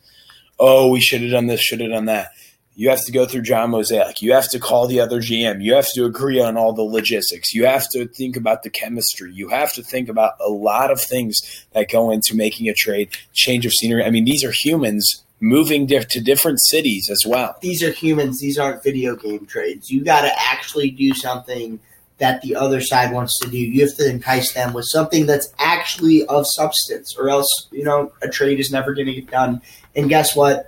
oh, 0.58 0.90
we 0.90 1.00
should 1.00 1.22
have 1.22 1.30
done 1.30 1.46
this, 1.46 1.60
should 1.60 1.80
have 1.80 1.90
done 1.90 2.06
that. 2.06 2.30
You 2.78 2.90
have 2.90 3.04
to 3.06 3.12
go 3.12 3.24
through 3.24 3.42
John 3.42 3.70
Mozeliak. 3.70 4.20
You 4.20 4.34
have 4.34 4.50
to 4.50 4.58
call 4.58 4.86
the 4.86 5.00
other 5.00 5.22
GM. 5.22 5.62
You 5.62 5.74
have 5.74 5.88
to 5.94 6.04
agree 6.04 6.42
on 6.42 6.58
all 6.58 6.74
the 6.74 6.82
logistics. 6.82 7.54
You 7.54 7.64
have 7.64 7.88
to 7.90 8.06
think 8.06 8.36
about 8.36 8.64
the 8.64 8.70
chemistry. 8.70 9.32
You 9.32 9.48
have 9.48 9.72
to 9.74 9.82
think 9.82 10.10
about 10.10 10.34
a 10.40 10.50
lot 10.50 10.90
of 10.90 11.00
things 11.00 11.64
that 11.72 11.90
go 11.90 12.10
into 12.10 12.36
making 12.36 12.68
a 12.68 12.74
trade, 12.74 13.16
change 13.32 13.64
of 13.64 13.72
scenery. 13.72 14.04
I 14.04 14.10
mean, 14.10 14.26
these 14.26 14.44
are 14.44 14.50
humans 14.50 15.24
moving 15.40 15.86
to 15.86 16.20
different 16.20 16.60
cities 16.60 17.08
as 17.10 17.24
well. 17.26 17.56
these 17.62 17.82
are 17.82 17.92
humans. 17.92 18.40
These 18.40 18.58
aren't 18.58 18.82
video 18.82 19.16
game 19.16 19.46
trades. 19.46 19.90
You 19.90 20.04
got 20.04 20.22
to 20.22 20.32
actually 20.38 20.90
do 20.90 21.14
something 21.14 21.80
that 22.18 22.40
the 22.42 22.56
other 22.56 22.80
side 22.80 23.12
wants 23.12 23.38
to 23.40 23.50
do. 23.50 23.58
You 23.58 23.82
have 23.82 23.96
to 23.96 24.08
entice 24.08 24.52
them 24.54 24.72
with 24.72 24.86
something 24.86 25.26
that's 25.26 25.52
actually 25.58 26.26
of 26.26 26.46
substance, 26.46 27.14
or 27.18 27.28
else 27.28 27.68
you 27.70 27.84
know 27.84 28.12
a 28.22 28.28
trade 28.28 28.60
is 28.60 28.70
never 28.70 28.94
going 28.94 29.06
to 29.06 29.14
get 29.14 29.30
done. 29.30 29.60
And 29.94 30.08
guess 30.08 30.34
what? 30.34 30.66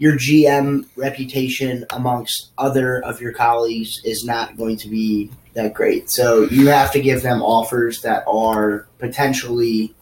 Your 0.00 0.12
GM 0.12 0.86
reputation 0.94 1.84
amongst 1.90 2.52
other 2.56 3.04
of 3.04 3.20
your 3.20 3.32
colleagues 3.32 4.00
is 4.04 4.24
not 4.24 4.56
going 4.56 4.76
to 4.78 4.88
be 4.88 5.30
that 5.54 5.74
great. 5.74 6.08
So 6.08 6.42
you 6.44 6.68
have 6.68 6.92
to 6.92 7.00
give 7.00 7.22
them 7.22 7.42
offers 7.42 8.00
that 8.02 8.22
are 8.28 8.86
potentially 9.00 9.92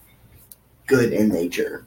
good 0.85 1.13
in 1.13 1.29
nature. 1.29 1.86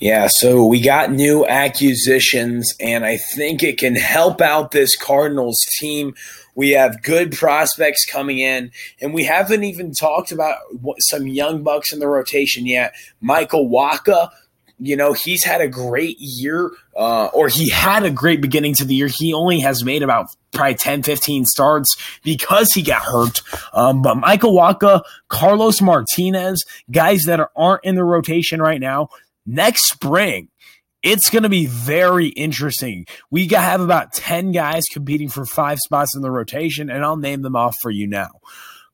Yeah, 0.00 0.28
so 0.28 0.64
we 0.64 0.80
got 0.80 1.12
new 1.12 1.46
acquisitions, 1.46 2.72
and 2.80 3.04
I 3.04 3.18
think 3.18 3.62
it 3.62 3.76
can 3.76 3.96
help 3.96 4.40
out 4.40 4.70
this 4.70 4.96
Cardinals 4.96 5.60
team. 5.78 6.14
We 6.54 6.70
have 6.70 7.02
good 7.02 7.32
prospects 7.32 8.06
coming 8.06 8.38
in, 8.38 8.70
and 9.02 9.12
we 9.12 9.24
haven't 9.24 9.62
even 9.62 9.92
talked 9.92 10.32
about 10.32 10.56
some 11.00 11.26
young 11.26 11.62
bucks 11.62 11.92
in 11.92 11.98
the 11.98 12.08
rotation 12.08 12.64
yet. 12.64 12.94
Michael 13.20 13.68
Wacha, 13.68 14.30
you 14.78 14.96
know, 14.96 15.12
he's 15.12 15.44
had 15.44 15.60
a 15.60 15.68
great 15.68 16.16
year, 16.18 16.70
uh, 16.96 17.26
or 17.34 17.48
he 17.48 17.68
had 17.68 18.02
a 18.02 18.10
great 18.10 18.40
beginning 18.40 18.74
to 18.76 18.86
the 18.86 18.94
year. 18.94 19.10
He 19.14 19.34
only 19.34 19.60
has 19.60 19.84
made 19.84 20.02
about 20.02 20.28
probably 20.52 20.76
10, 20.76 21.02
15 21.02 21.44
starts 21.44 21.94
because 22.24 22.72
he 22.72 22.80
got 22.80 23.02
hurt. 23.02 23.42
Um, 23.74 24.00
but 24.00 24.16
Michael 24.16 24.54
Wacha, 24.54 25.02
Carlos 25.28 25.82
Martinez, 25.82 26.64
guys 26.90 27.24
that 27.24 27.38
are, 27.38 27.50
aren't 27.54 27.84
in 27.84 27.96
the 27.96 28.04
rotation 28.04 28.62
right 28.62 28.80
now, 28.80 29.10
next 29.46 29.90
spring, 29.90 30.48
it's 31.02 31.30
going 31.30 31.44
to 31.44 31.48
be 31.48 31.66
very 31.66 32.28
interesting. 32.28 33.06
We 33.30 33.46
have 33.48 33.80
about 33.80 34.12
10 34.12 34.52
guys 34.52 34.84
competing 34.92 35.28
for 35.28 35.46
five 35.46 35.78
spots 35.78 36.14
in 36.14 36.22
the 36.22 36.30
rotation, 36.30 36.90
and 36.90 37.04
I'll 37.04 37.16
name 37.16 37.42
them 37.42 37.56
off 37.56 37.76
for 37.80 37.90
you 37.90 38.06
now. 38.06 38.30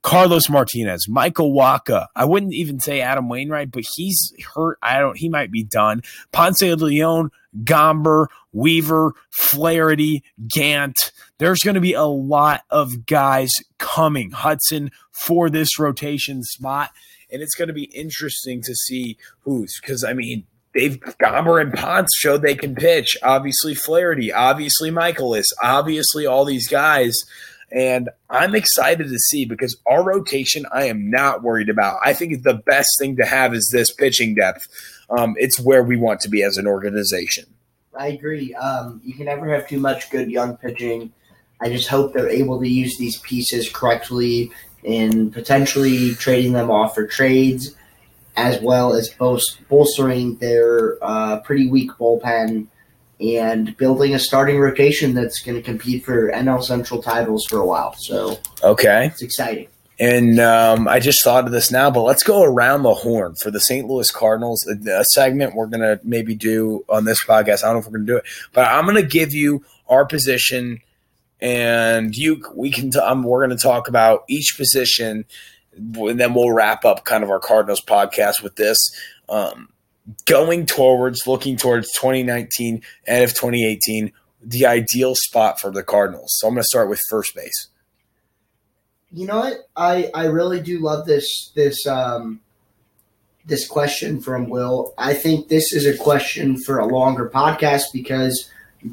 Carlos 0.07 0.49
Martinez, 0.49 1.09
Michael 1.09 1.53
Wacha. 1.53 2.07
I 2.15 2.27
wouldn't 2.27 2.55
even 2.55 2.79
say 2.79 3.01
Adam 3.01 3.29
Wainwright, 3.29 3.73
but 3.73 3.83
he's 3.97 4.33
hurt. 4.55 4.79
I 4.81 5.01
don't. 5.01 5.19
He 5.19 5.29
might 5.29 5.51
be 5.51 5.65
done. 5.65 6.03
Ponce 6.31 6.61
de 6.61 6.77
Leon, 6.77 7.33
Gomber, 7.65 8.29
Weaver, 8.53 9.15
Flaherty, 9.31 10.23
Gant. 10.47 11.11
There's 11.39 11.59
going 11.59 11.75
to 11.75 11.81
be 11.81 11.95
a 11.95 12.05
lot 12.05 12.63
of 12.71 13.05
guys 13.07 13.53
coming. 13.79 14.31
Hudson 14.31 14.93
for 15.11 15.51
this 15.51 15.77
rotation 15.77 16.45
spot, 16.45 16.91
and 17.37 17.43
it's 17.43 17.55
going 17.55 17.69
to 17.69 17.75
be 17.75 17.85
interesting 17.95 18.63
to 18.63 18.75
see 18.75 19.19
who's 19.41 19.79
because 19.79 20.03
I 20.03 20.15
mean 20.15 20.47
they've 20.75 20.99
Gomber 21.23 21.61
and 21.61 21.71
Ponce 21.71 22.11
showed 22.17 22.41
they 22.41 22.55
can 22.55 22.75
pitch. 22.75 23.15
Obviously 23.23 23.75
Flaherty, 23.75 24.33
obviously 24.33 24.91
Mikolas, 24.91 25.49
obviously 25.63 26.25
all 26.25 26.47
these 26.47 26.67
guys. 26.67 27.23
And 27.71 28.09
I'm 28.31 28.55
excited 28.55 29.09
to 29.09 29.19
see 29.19 29.45
because 29.45 29.77
our 29.87 30.03
rotation, 30.03 30.65
I 30.73 30.85
am 30.85 31.11
not 31.11 31.43
worried 31.43 31.69
about. 31.69 31.99
I 32.03 32.15
think 32.15 32.43
the 32.43 32.55
best 32.55 32.89
thing 32.99 33.17
to 33.17 33.27
have 33.27 33.53
is 33.53 33.69
this 33.71 33.93
pitching 33.93 34.35
depth. 34.35 34.67
Um, 35.11 35.35
it's 35.37 35.61
where 35.61 35.83
we 35.83 35.97
want 35.97 36.21
to 36.21 36.31
be 36.31 36.43
as 36.43 36.57
an 36.57 36.67
organization. 36.67 37.45
I 37.99 38.09
agree. 38.09 38.55
Um, 38.55 39.03
you 39.05 39.13
can 39.13 39.27
never 39.27 39.53
have 39.53 39.69
too 39.69 39.81
much 39.81 40.11
good 40.11 40.31
young 40.31 40.57
pitching. 40.57 41.13
I 41.61 41.69
just 41.69 41.89
hope 41.89 42.15
they're 42.15 42.31
able 42.31 42.61
to 42.61 42.69
use 42.69 42.97
these 42.99 43.19
pieces 43.19 43.69
correctly 43.69 44.53
in 44.83 45.31
potentially 45.31 46.15
trading 46.15 46.53
them 46.53 46.71
off 46.71 46.95
for 46.95 47.07
trades, 47.07 47.75
as 48.37 48.61
well 48.61 48.95
as 48.95 49.09
bolstering 49.69 50.37
their 50.37 50.99
uh, 51.03 51.41
pretty 51.41 51.69
weak 51.69 51.91
bullpen 51.93 52.67
and 53.21 53.77
building 53.77 54.15
a 54.15 54.19
starting 54.19 54.59
rotation 54.59 55.15
that's 55.15 55.41
going 55.41 55.57
to 55.57 55.63
compete 55.63 56.05
for 56.05 56.31
NL 56.31 56.63
Central 56.63 57.03
titles 57.03 57.47
for 57.47 57.59
a 57.59 57.67
while. 57.67 57.95
So 57.95 58.39
okay, 58.63 59.07
it's 59.07 59.23
exciting. 59.23 59.69
And 59.99 60.39
um, 60.41 60.89
I 60.89 61.01
just 61.01 61.25
thought 61.25 61.47
of 61.47 61.53
this 61.53 61.71
now, 61.71 61.91
but 61.91 62.03
let's 62.03 62.23
go 62.23 62.43
around 62.43 62.83
the 62.83 62.93
horn 62.93 63.35
for 63.35 63.51
the 63.51 63.61
St. 63.61 63.89
Louis 63.89 64.11
Cardinals. 64.11 64.67
A, 64.67 65.01
a 65.01 65.05
segment 65.05 65.55
we're 65.55 65.69
going 65.69 65.81
to 65.81 65.99
maybe 66.05 66.35
do 66.35 66.85
on 66.89 67.07
this 67.07 67.25
podcast. 67.25 67.65
I 67.65 67.69
don't 67.69 67.77
know 67.77 67.79
if 67.79 67.87
we're 67.87 67.93
going 67.93 68.07
to 68.07 68.13
do 68.13 68.17
it, 68.19 68.25
but 68.53 68.67
I'm 68.67 68.85
going 68.85 68.97
to 68.97 69.03
give 69.03 69.33
you 69.33 69.65
our 69.89 70.05
position, 70.05 70.83
and 71.41 72.17
you 72.17 72.43
we 72.55 72.71
can. 72.71 72.91
T- 72.91 72.99
um, 72.99 73.23
we're 73.23 73.47
going 73.47 73.57
to 73.57 73.63
talk 73.63 73.89
about 73.89 74.25
each 74.29 74.55
position, 74.57 75.25
and 75.75 76.21
then 76.21 76.35
we'll 76.35 76.53
wrap 76.53 76.85
up 76.85 77.05
kind 77.05 77.23
of 77.23 77.31
our 77.31 77.41
Cardinals 77.41 77.81
podcast 77.81 78.43
with 78.43 78.57
this. 78.57 78.79
Um, 79.29 79.69
going 80.25 80.67
towards, 80.67 81.27
looking 81.27 81.57
towards 81.57 81.93
2019 81.93 82.83
and 83.07 83.25
of 83.25 83.31
2018, 83.31 84.13
the 84.41 84.67
ideal 84.67 85.15
spot 85.17 85.61
for 85.61 85.71
the 85.71 85.83
Cardinals. 85.83 86.33
So 86.37 86.47
I'm 86.47 86.55
going 86.55 86.63
to 86.63 86.69
start 86.69 86.89
with 86.89 87.01
first 87.11 87.35
base. 87.35 87.69
You 89.13 89.27
know 89.27 89.39
what? 89.39 89.69
I 89.77 90.11
I 90.15 90.27
really 90.27 90.61
do 90.61 90.79
love 90.79 91.07
this 91.07 91.51
this 91.55 91.87
um 91.87 92.41
this 93.47 93.67
question 93.67 94.21
from 94.21 94.49
Will. 94.49 94.93
I 94.99 95.15
think 95.15 95.49
this 95.49 95.73
is 95.73 95.87
a 95.87 95.97
question 95.97 96.59
for 96.59 96.79
a 96.79 96.87
longer 96.87 97.31
podcast 97.33 97.85
because 97.93 98.51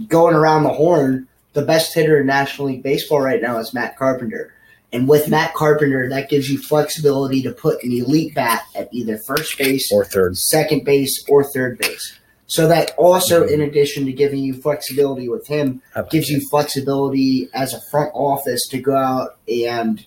going 0.07 0.35
around 0.35 0.63
the 0.63 0.69
horn, 0.69 1.27
the 1.53 1.63
best 1.63 1.93
hitter 1.93 2.19
in 2.19 2.27
National 2.27 2.67
League 2.67 2.83
Baseball 2.83 3.21
right 3.21 3.41
now 3.41 3.57
is 3.57 3.73
Matt 3.73 3.97
Carpenter. 3.97 4.53
And 4.91 5.07
with 5.07 5.27
Matt 5.27 5.55
Carpenter, 5.55 6.07
that 6.09 6.29
gives 6.29 6.49
you 6.49 6.59
flexibility 6.59 7.41
to 7.43 7.51
put 7.51 7.83
an 7.83 7.91
elite 7.91 8.35
bat 8.35 8.63
at 8.75 8.93
either 8.93 9.17
first 9.25 9.57
base 9.57 9.91
or 9.91 10.05
third, 10.05 10.37
second 10.37 10.85
base, 10.85 11.23
or 11.27 11.43
third 11.43 11.79
base. 11.79 12.19
So 12.45 12.67
that 12.67 12.93
also, 12.97 13.47
in 13.47 13.61
addition 13.61 14.05
to 14.05 14.13
giving 14.13 14.43
you 14.43 14.53
flexibility 14.53 15.27
with 15.27 15.47
him, 15.47 15.81
gives 16.11 16.29
you 16.29 16.39
flexibility 16.51 17.49
as 17.55 17.73
a 17.73 17.81
front 17.89 18.11
office 18.13 18.67
to 18.67 18.77
go 18.77 18.95
out 18.95 19.37
and 19.47 20.05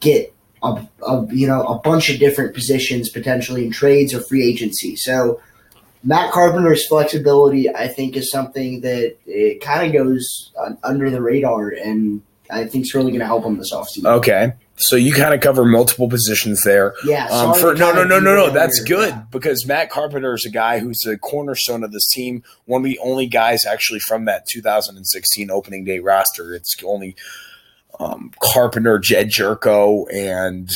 get 0.00 0.34
a, 0.64 0.84
a 1.06 1.26
you 1.30 1.46
know 1.46 1.62
a 1.62 1.78
bunch 1.78 2.10
of 2.10 2.18
different 2.18 2.54
positions 2.54 3.08
potentially 3.08 3.64
in 3.64 3.70
trades 3.70 4.12
or 4.14 4.20
free 4.22 4.44
agency. 4.44 4.96
So 4.96 5.40
Matt 6.04 6.32
Carpenter's 6.32 6.86
flexibility, 6.86 7.68
I 7.68 7.88
think, 7.88 8.16
is 8.16 8.30
something 8.30 8.80
that 8.80 9.16
it 9.26 9.60
kind 9.60 9.86
of 9.86 9.92
goes 9.92 10.52
under 10.82 11.10
the 11.10 11.22
radar 11.22 11.68
and 11.68 12.22
I 12.50 12.66
think 12.66 12.84
it's 12.84 12.94
really 12.94 13.10
going 13.10 13.20
to 13.20 13.26
help 13.26 13.44
him 13.44 13.56
this 13.56 13.72
offseason. 13.72 14.04
Okay. 14.04 14.52
So 14.76 14.96
you 14.96 15.12
kind 15.12 15.32
of 15.32 15.40
cover 15.40 15.64
multiple 15.64 16.08
positions 16.08 16.62
there. 16.62 16.94
Yeah. 17.04 17.26
Um, 17.28 17.54
for, 17.58 17.74
no, 17.74 17.92
no, 17.92 18.04
no, 18.04 18.20
no, 18.20 18.34
no. 18.34 18.50
That's 18.50 18.80
good 18.80 19.10
yeah. 19.10 19.22
because 19.30 19.66
Matt 19.66 19.90
Carpenter 19.90 20.34
is 20.34 20.44
a 20.44 20.50
guy 20.50 20.78
who's 20.78 21.04
a 21.06 21.16
cornerstone 21.16 21.82
of 21.82 21.92
this 21.92 22.06
team. 22.08 22.42
One 22.66 22.82
of 22.82 22.84
the 22.84 22.98
only 22.98 23.26
guys 23.26 23.64
actually 23.64 24.00
from 24.00 24.26
that 24.26 24.46
2016 24.46 25.50
opening 25.50 25.84
day 25.84 26.00
roster. 26.00 26.54
It's 26.54 26.74
only 26.84 27.16
um, 27.98 28.32
Carpenter, 28.42 28.98
Jedd 28.98 29.28
Gyorko, 29.28 30.12
and 30.12 30.70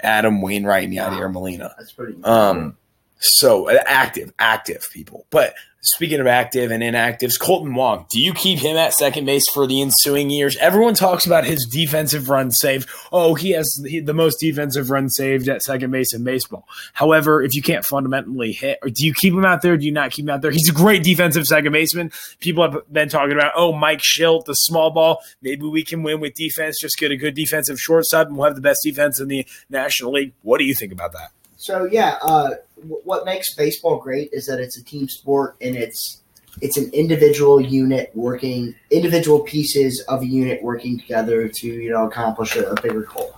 Adam 0.00 0.42
Wainwright 0.42 0.84
and 0.84 0.94
Yadier 0.94 1.26
wow. 1.26 1.28
Molina. 1.28 1.74
That's 1.78 1.92
pretty. 1.92 2.22
Um, 2.24 2.76
so 3.18 3.68
uh, 3.68 3.82
active, 3.86 4.32
active 4.38 4.88
people. 4.92 5.26
But 5.30 5.54
Speaking 5.80 6.18
of 6.18 6.26
active 6.26 6.72
and 6.72 6.82
inactives, 6.82 7.38
Kolten 7.40 7.72
Wong, 7.72 8.06
do 8.10 8.20
you 8.20 8.34
keep 8.34 8.58
him 8.58 8.76
at 8.76 8.92
second 8.92 9.26
base 9.26 9.44
for 9.54 9.64
the 9.64 9.80
ensuing 9.80 10.28
years? 10.28 10.56
Everyone 10.56 10.94
talks 10.94 11.24
about 11.24 11.44
his 11.44 11.68
defensive 11.70 12.28
run 12.28 12.50
saved. 12.50 12.88
Oh, 13.12 13.36
he 13.36 13.52
has 13.52 13.72
the 13.84 14.12
most 14.12 14.40
defensive 14.40 14.90
run 14.90 15.08
saved 15.08 15.48
at 15.48 15.62
second 15.62 15.92
base 15.92 16.12
in 16.12 16.24
baseball. 16.24 16.66
However, 16.94 17.42
if 17.42 17.54
you 17.54 17.62
can't 17.62 17.84
fundamentally 17.84 18.50
hit, 18.50 18.80
or 18.82 18.90
do 18.90 19.06
you 19.06 19.14
keep 19.14 19.32
him 19.32 19.44
out 19.44 19.62
there? 19.62 19.76
Do 19.76 19.86
you 19.86 19.92
not 19.92 20.10
keep 20.10 20.24
him 20.24 20.30
out 20.30 20.42
there? 20.42 20.50
He's 20.50 20.68
a 20.68 20.74
great 20.74 21.04
defensive 21.04 21.46
second 21.46 21.70
baseman. 21.70 22.10
People 22.40 22.68
have 22.68 22.92
been 22.92 23.08
talking 23.08 23.32
about, 23.32 23.52
oh, 23.54 23.72
Mike 23.72 24.00
Shildt, 24.00 24.46
the 24.46 24.54
small 24.54 24.90
ball. 24.90 25.22
Maybe 25.42 25.62
we 25.62 25.84
can 25.84 26.02
win 26.02 26.18
with 26.18 26.34
defense. 26.34 26.78
Just 26.80 26.98
get 26.98 27.12
a 27.12 27.16
good 27.16 27.36
defensive 27.36 27.78
shortstop, 27.78 28.26
and 28.26 28.36
we'll 28.36 28.46
have 28.46 28.56
the 28.56 28.60
best 28.60 28.80
defense 28.82 29.20
in 29.20 29.28
the 29.28 29.46
National 29.70 30.10
League. 30.10 30.32
What 30.42 30.58
do 30.58 30.64
you 30.64 30.74
think 30.74 30.90
about 30.90 31.12
that? 31.12 31.30
So 31.58 31.84
yeah, 31.84 32.18
uh, 32.22 32.50
what 32.76 33.26
makes 33.26 33.54
baseball 33.54 33.98
great 33.98 34.30
is 34.32 34.46
that 34.46 34.60
it's 34.60 34.78
a 34.78 34.84
team 34.84 35.08
sport 35.08 35.56
and 35.60 35.74
it's 35.76 36.22
it's 36.60 36.76
an 36.76 36.88
individual 36.92 37.60
unit 37.60 38.10
working 38.14 38.74
individual 38.90 39.40
pieces 39.40 40.02
of 40.08 40.22
a 40.22 40.26
unit 40.26 40.62
working 40.62 40.98
together 40.98 41.48
to 41.48 41.66
you 41.66 41.90
know 41.90 42.06
accomplish 42.06 42.56
a, 42.56 42.70
a 42.70 42.80
bigger 42.80 43.02
goal. 43.02 43.36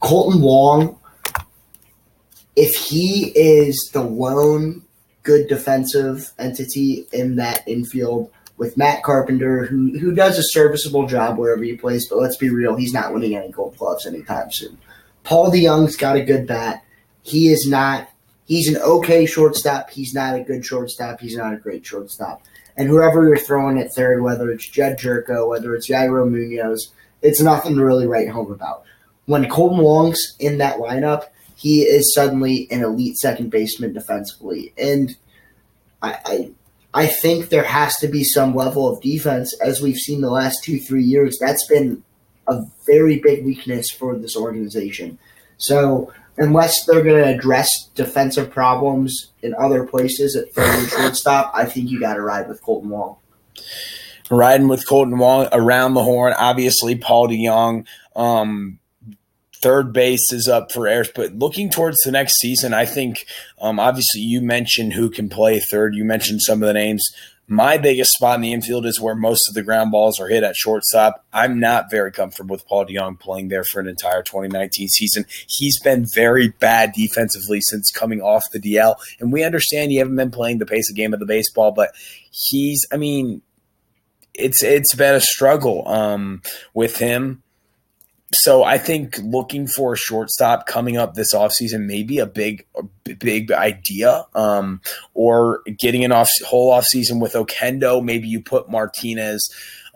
Kolten 0.00 0.40
Wong, 0.40 0.98
if 2.56 2.74
he 2.74 3.32
is 3.36 3.90
the 3.92 4.02
lone 4.02 4.82
good 5.22 5.46
defensive 5.46 6.32
entity 6.40 7.06
in 7.12 7.36
that 7.36 7.62
infield 7.68 8.28
with 8.56 8.76
Matt 8.76 9.04
Carpenter, 9.04 9.66
who 9.66 9.96
who 10.00 10.12
does 10.12 10.36
a 10.36 10.42
serviceable 10.42 11.06
job 11.06 11.38
wherever 11.38 11.62
he 11.62 11.76
plays, 11.76 12.08
but 12.08 12.18
let's 12.18 12.36
be 12.36 12.50
real, 12.50 12.74
he's 12.74 12.92
not 12.92 13.14
winning 13.14 13.36
any 13.36 13.52
Gold 13.52 13.76
Gloves 13.76 14.04
anytime 14.04 14.50
soon. 14.50 14.76
Paul 15.22 15.52
DeJong's 15.52 15.94
got 15.94 16.16
a 16.16 16.24
good 16.24 16.48
bat. 16.48 16.84
He 17.22 17.48
is 17.48 17.66
not. 17.68 18.08
He's 18.46 18.68
an 18.68 18.76
okay 18.82 19.24
shortstop. 19.24 19.90
He's 19.90 20.14
not 20.14 20.36
a 20.36 20.42
good 20.42 20.64
shortstop. 20.64 21.20
He's 21.20 21.36
not 21.36 21.54
a 21.54 21.58
great 21.58 21.86
shortstop. 21.86 22.42
And 22.76 22.88
whoever 22.88 23.26
you're 23.26 23.38
throwing 23.38 23.78
at 23.78 23.94
third, 23.94 24.22
whether 24.22 24.50
it's 24.50 24.68
Jedd 24.68 24.98
Gyorko, 24.98 25.48
whether 25.48 25.74
it's 25.74 25.88
Yairo 25.88 26.28
Munoz, 26.28 26.92
it's 27.20 27.40
nothing 27.40 27.76
to 27.76 27.84
really 27.84 28.06
write 28.06 28.28
home 28.28 28.50
about. 28.50 28.84
When 29.26 29.44
Kolten 29.44 29.82
Wong's 29.82 30.34
in 30.38 30.58
that 30.58 30.78
lineup, 30.78 31.26
he 31.54 31.82
is 31.82 32.12
suddenly 32.12 32.66
an 32.70 32.82
elite 32.82 33.16
second 33.18 33.50
baseman 33.50 33.92
defensively. 33.92 34.72
And 34.76 35.16
I, 36.02 36.18
I 36.24 36.50
I 36.94 37.06
think 37.06 37.48
there 37.48 37.64
has 37.64 37.96
to 37.98 38.08
be 38.08 38.22
some 38.22 38.54
level 38.54 38.90
of 38.90 39.00
defense, 39.00 39.58
as 39.60 39.80
we've 39.80 39.96
seen 39.96 40.20
the 40.20 40.30
last 40.30 40.62
two, 40.62 40.78
three 40.78 41.04
years. 41.04 41.38
That's 41.40 41.66
been 41.66 42.02
a 42.46 42.62
very 42.86 43.18
big 43.18 43.46
weakness 43.46 43.90
for 43.90 44.16
this 44.16 44.36
organization. 44.36 45.18
So 45.58 46.12
unless 46.36 46.84
they're 46.84 47.02
going 47.02 47.22
to 47.22 47.28
address 47.28 47.88
defensive 47.94 48.50
problems 48.50 49.32
in 49.42 49.54
other 49.54 49.86
places 49.86 50.36
at 50.36 50.52
third 50.52 50.74
and 50.78 50.88
shortstop, 50.88 51.52
I 51.54 51.64
think 51.64 51.90
you 51.90 52.00
got 52.00 52.14
to 52.14 52.22
ride 52.22 52.48
with 52.48 52.62
Kolten 52.62 52.86
Wong. 52.86 53.16
Riding 54.30 54.68
with 54.68 54.86
Kolten 54.86 55.18
Wong 55.18 55.48
around 55.52 55.94
the 55.94 56.02
horn, 56.02 56.34
obviously 56.38 56.96
Paul 56.96 57.28
DeJong. 57.28 57.86
Um, 58.16 58.78
Third 59.62 59.92
base 59.92 60.32
is 60.32 60.48
up 60.48 60.72
for 60.72 60.88
airs, 60.88 61.08
but 61.14 61.34
looking 61.34 61.70
towards 61.70 61.96
the 62.04 62.10
next 62.10 62.40
season, 62.40 62.74
I 62.74 62.84
think 62.84 63.24
um, 63.60 63.78
obviously 63.78 64.20
you 64.20 64.40
mentioned 64.40 64.94
who 64.94 65.08
can 65.08 65.28
play 65.28 65.60
third. 65.60 65.94
You 65.94 66.04
mentioned 66.04 66.42
some 66.42 66.64
of 66.64 66.66
the 66.66 66.72
names. 66.72 67.04
My 67.52 67.76
biggest 67.76 68.12
spot 68.12 68.36
in 68.36 68.40
the 68.40 68.52
infield 68.54 68.86
is 68.86 68.98
where 68.98 69.14
most 69.14 69.46
of 69.46 69.52
the 69.52 69.62
ground 69.62 69.90
balls 69.90 70.18
are 70.18 70.26
hit 70.26 70.42
at 70.42 70.56
shortstop. 70.56 71.22
I'm 71.34 71.60
not 71.60 71.90
very 71.90 72.10
comfortable 72.10 72.54
with 72.54 72.66
Paul 72.66 72.86
DeJong 72.86 73.20
playing 73.20 73.48
there 73.48 73.62
for 73.62 73.78
an 73.78 73.86
entire 73.86 74.22
2019 74.22 74.88
season. 74.88 75.26
He's 75.48 75.78
been 75.78 76.06
very 76.06 76.48
bad 76.48 76.94
defensively 76.94 77.60
since 77.60 77.90
coming 77.90 78.22
off 78.22 78.50
the 78.52 78.58
DL, 78.58 78.94
and 79.20 79.30
we 79.30 79.44
understand 79.44 79.92
you 79.92 79.98
haven't 79.98 80.16
been 80.16 80.30
playing 80.30 80.60
the 80.60 80.66
pace 80.66 80.88
of 80.88 80.96
game 80.96 81.12
of 81.12 81.20
the 81.20 81.26
baseball, 81.26 81.72
but 81.72 81.90
he's, 82.30 82.86
I 82.90 82.96
mean, 82.96 83.42
it's 84.32 84.62
it's 84.62 84.94
been 84.94 85.14
a 85.14 85.20
struggle 85.20 85.86
um, 85.86 86.40
with 86.72 86.96
him 86.96 87.42
so 88.34 88.64
I 88.64 88.78
think 88.78 89.18
looking 89.18 89.66
for 89.66 89.92
a 89.92 89.96
shortstop 89.96 90.66
coming 90.66 90.96
up 90.96 91.14
this 91.14 91.34
offseason 91.34 91.86
may 91.86 92.02
be 92.02 92.18
a 92.18 92.26
big, 92.26 92.66
big 93.18 93.52
idea. 93.52 94.24
Um, 94.34 94.80
or 95.14 95.62
getting 95.78 96.04
an 96.04 96.12
off 96.12 96.30
whole 96.46 96.72
offseason 96.72 97.20
with 97.20 97.34
Oquendo, 97.34 98.02
Maybe 98.02 98.28
you 98.28 98.40
put 98.40 98.70
Martinez 98.70 99.48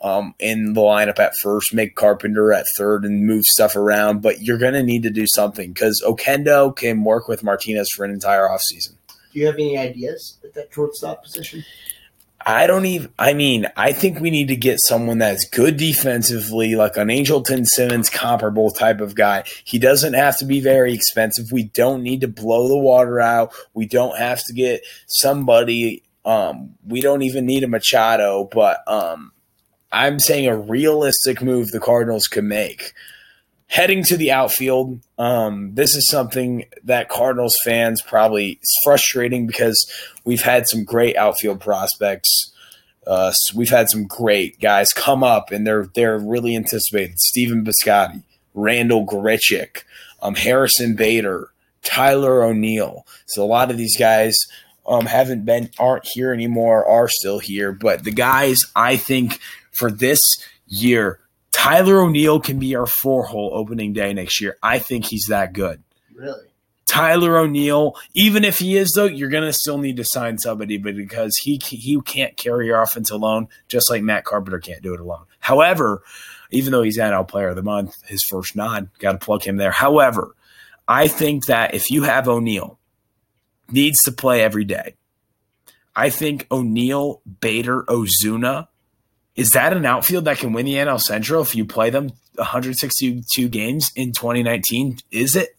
um, 0.02 0.34
in 0.38 0.74
the 0.74 0.80
lineup 0.80 1.18
at 1.18 1.36
first, 1.36 1.72
make 1.72 1.96
Carpenter 1.96 2.52
at 2.52 2.66
third, 2.76 3.04
and 3.04 3.26
move 3.26 3.46
stuff 3.46 3.74
around. 3.74 4.20
But 4.20 4.42
you're 4.42 4.58
going 4.58 4.74
to 4.74 4.82
need 4.82 5.02
to 5.04 5.10
do 5.10 5.26
something 5.26 5.72
because 5.72 6.02
Oquendo 6.06 6.74
can 6.76 7.04
work 7.04 7.28
with 7.28 7.42
Martinez 7.42 7.88
for 7.94 8.04
an 8.04 8.10
entire 8.10 8.48
offseason. 8.48 8.94
Do 9.32 9.40
you 9.40 9.46
have 9.46 9.56
any 9.56 9.76
ideas 9.76 10.38
at 10.44 10.54
that 10.54 10.72
shortstop 10.72 11.22
position? 11.24 11.64
I 12.48 12.68
don't 12.68 12.86
even. 12.86 13.12
I 13.18 13.32
mean, 13.32 13.66
I 13.76 13.92
think 13.92 14.20
we 14.20 14.30
need 14.30 14.46
to 14.48 14.56
get 14.56 14.78
someone 14.86 15.18
that's 15.18 15.44
good 15.44 15.76
defensively, 15.76 16.76
like 16.76 16.96
an 16.96 17.08
Andrelton 17.08 17.66
Simmons 17.66 18.08
comparable 18.08 18.70
type 18.70 19.00
of 19.00 19.16
guy. 19.16 19.42
He 19.64 19.80
doesn't 19.80 20.14
have 20.14 20.38
to 20.38 20.44
be 20.44 20.60
very 20.60 20.94
expensive. 20.94 21.50
We 21.50 21.64
don't 21.64 22.04
need 22.04 22.20
to 22.20 22.28
blow 22.28 22.68
the 22.68 22.78
water 22.78 23.20
out. 23.20 23.52
We 23.74 23.86
don't 23.86 24.16
have 24.16 24.44
to 24.44 24.52
get 24.52 24.82
somebody. 25.08 26.04
Um, 26.24 26.76
we 26.86 27.00
don't 27.00 27.22
even 27.22 27.46
need 27.46 27.64
a 27.64 27.68
Machado, 27.68 28.48
but 28.52 28.78
um, 28.86 29.32
I'm 29.90 30.20
saying 30.20 30.46
a 30.46 30.56
realistic 30.56 31.42
move 31.42 31.72
the 31.72 31.80
Cardinals 31.80 32.28
could 32.28 32.44
make 32.44 32.92
heading 33.68 34.02
to 34.04 34.16
the 34.16 34.32
outfield, 34.32 35.00
um, 35.18 35.74
this 35.74 35.94
is 35.94 36.08
something 36.08 36.64
that 36.84 37.08
Cardinals 37.08 37.56
fans 37.64 38.00
probably 38.02 38.58
is 38.62 38.80
frustrating 38.84 39.46
because 39.46 39.90
we've 40.24 40.42
had 40.42 40.66
some 40.68 40.84
great 40.84 41.16
outfield 41.16 41.60
prospects. 41.60 42.52
Uh, 43.06 43.32
we've 43.54 43.70
had 43.70 43.88
some 43.88 44.06
great 44.06 44.60
guys 44.60 44.92
come 44.92 45.22
up, 45.22 45.52
and 45.52 45.66
they're 45.66 45.86
they're 45.94 46.18
really 46.18 46.56
anticipated. 46.56 47.18
Stephen 47.18 47.64
Piscotty, 47.64 48.22
Randal 48.54 49.06
Grichuk, 49.06 49.82
um, 50.22 50.34
Harrison 50.34 50.96
Bader, 50.96 51.50
Tyler 51.82 52.42
O'Neill. 52.42 53.06
So 53.26 53.44
a 53.44 53.46
lot 53.46 53.70
of 53.70 53.76
these 53.76 53.96
guys 53.96 54.36
um, 54.88 55.06
haven't 55.06 55.44
been 55.44 55.70
aren't 55.78 56.06
here 56.06 56.32
anymore, 56.32 56.84
are 56.84 57.08
still 57.08 57.38
here. 57.38 57.72
But 57.72 58.02
the 58.04 58.10
guys 58.12 58.60
I 58.74 58.96
think 58.96 59.38
for 59.78 59.90
this 59.90 60.20
year 60.66 61.20
Tyler 61.56 62.02
O'Neill 62.02 62.38
can 62.38 62.58
be 62.58 62.76
our 62.76 62.86
four 62.86 63.24
hole 63.24 63.50
opening 63.54 63.94
day 63.94 64.12
next 64.12 64.42
year. 64.42 64.58
I 64.62 64.78
think 64.78 65.06
he's 65.06 65.24
that 65.30 65.54
good. 65.54 65.82
Really? 66.14 66.48
Tyler 66.84 67.38
O'Neill, 67.38 67.96
even 68.12 68.44
if 68.44 68.58
he 68.58 68.76
is 68.76 68.92
though, 68.92 69.06
you're 69.06 69.30
gonna 69.30 69.54
still 69.54 69.78
need 69.78 69.96
to 69.96 70.04
sign 70.04 70.36
somebody, 70.36 70.76
but 70.76 70.94
because 70.94 71.34
he 71.42 71.58
he 71.64 71.98
can't 72.02 72.36
carry 72.36 72.66
your 72.66 72.80
offense 72.82 73.10
alone, 73.10 73.48
just 73.68 73.90
like 73.90 74.02
Matt 74.02 74.24
Carpenter 74.24 74.60
can't 74.60 74.82
do 74.82 74.92
it 74.92 75.00
alone. 75.00 75.24
However, 75.40 76.02
even 76.50 76.72
though 76.72 76.82
he's 76.82 76.98
NL 76.98 77.26
Player 77.26 77.48
of 77.48 77.56
the 77.56 77.62
Month, 77.62 77.96
his 78.06 78.22
first 78.30 78.54
nod, 78.54 78.90
got 78.98 79.12
to 79.12 79.18
plug 79.18 79.42
him 79.42 79.56
there. 79.56 79.72
However, 79.72 80.36
I 80.86 81.08
think 81.08 81.46
that 81.46 81.74
if 81.74 81.90
you 81.90 82.02
have 82.02 82.28
O'Neill, 82.28 82.78
needs 83.70 84.02
to 84.02 84.12
play 84.12 84.42
every 84.42 84.64
day. 84.64 84.94
I 85.96 86.10
think 86.10 86.46
O'Neill, 86.50 87.22
Bader, 87.40 87.82
Ozuna 87.84 88.68
is 89.36 89.50
that 89.50 89.72
an 89.72 89.84
outfield 89.84 90.24
that 90.24 90.38
can 90.38 90.52
win 90.52 90.66
the 90.66 90.74
NL 90.74 91.00
Central 91.00 91.42
if 91.42 91.54
you 91.54 91.64
play 91.64 91.90
them 91.90 92.10
162 92.36 93.48
games 93.48 93.92
in 93.94 94.12
2019? 94.12 94.98
Is 95.10 95.36
it? 95.36 95.56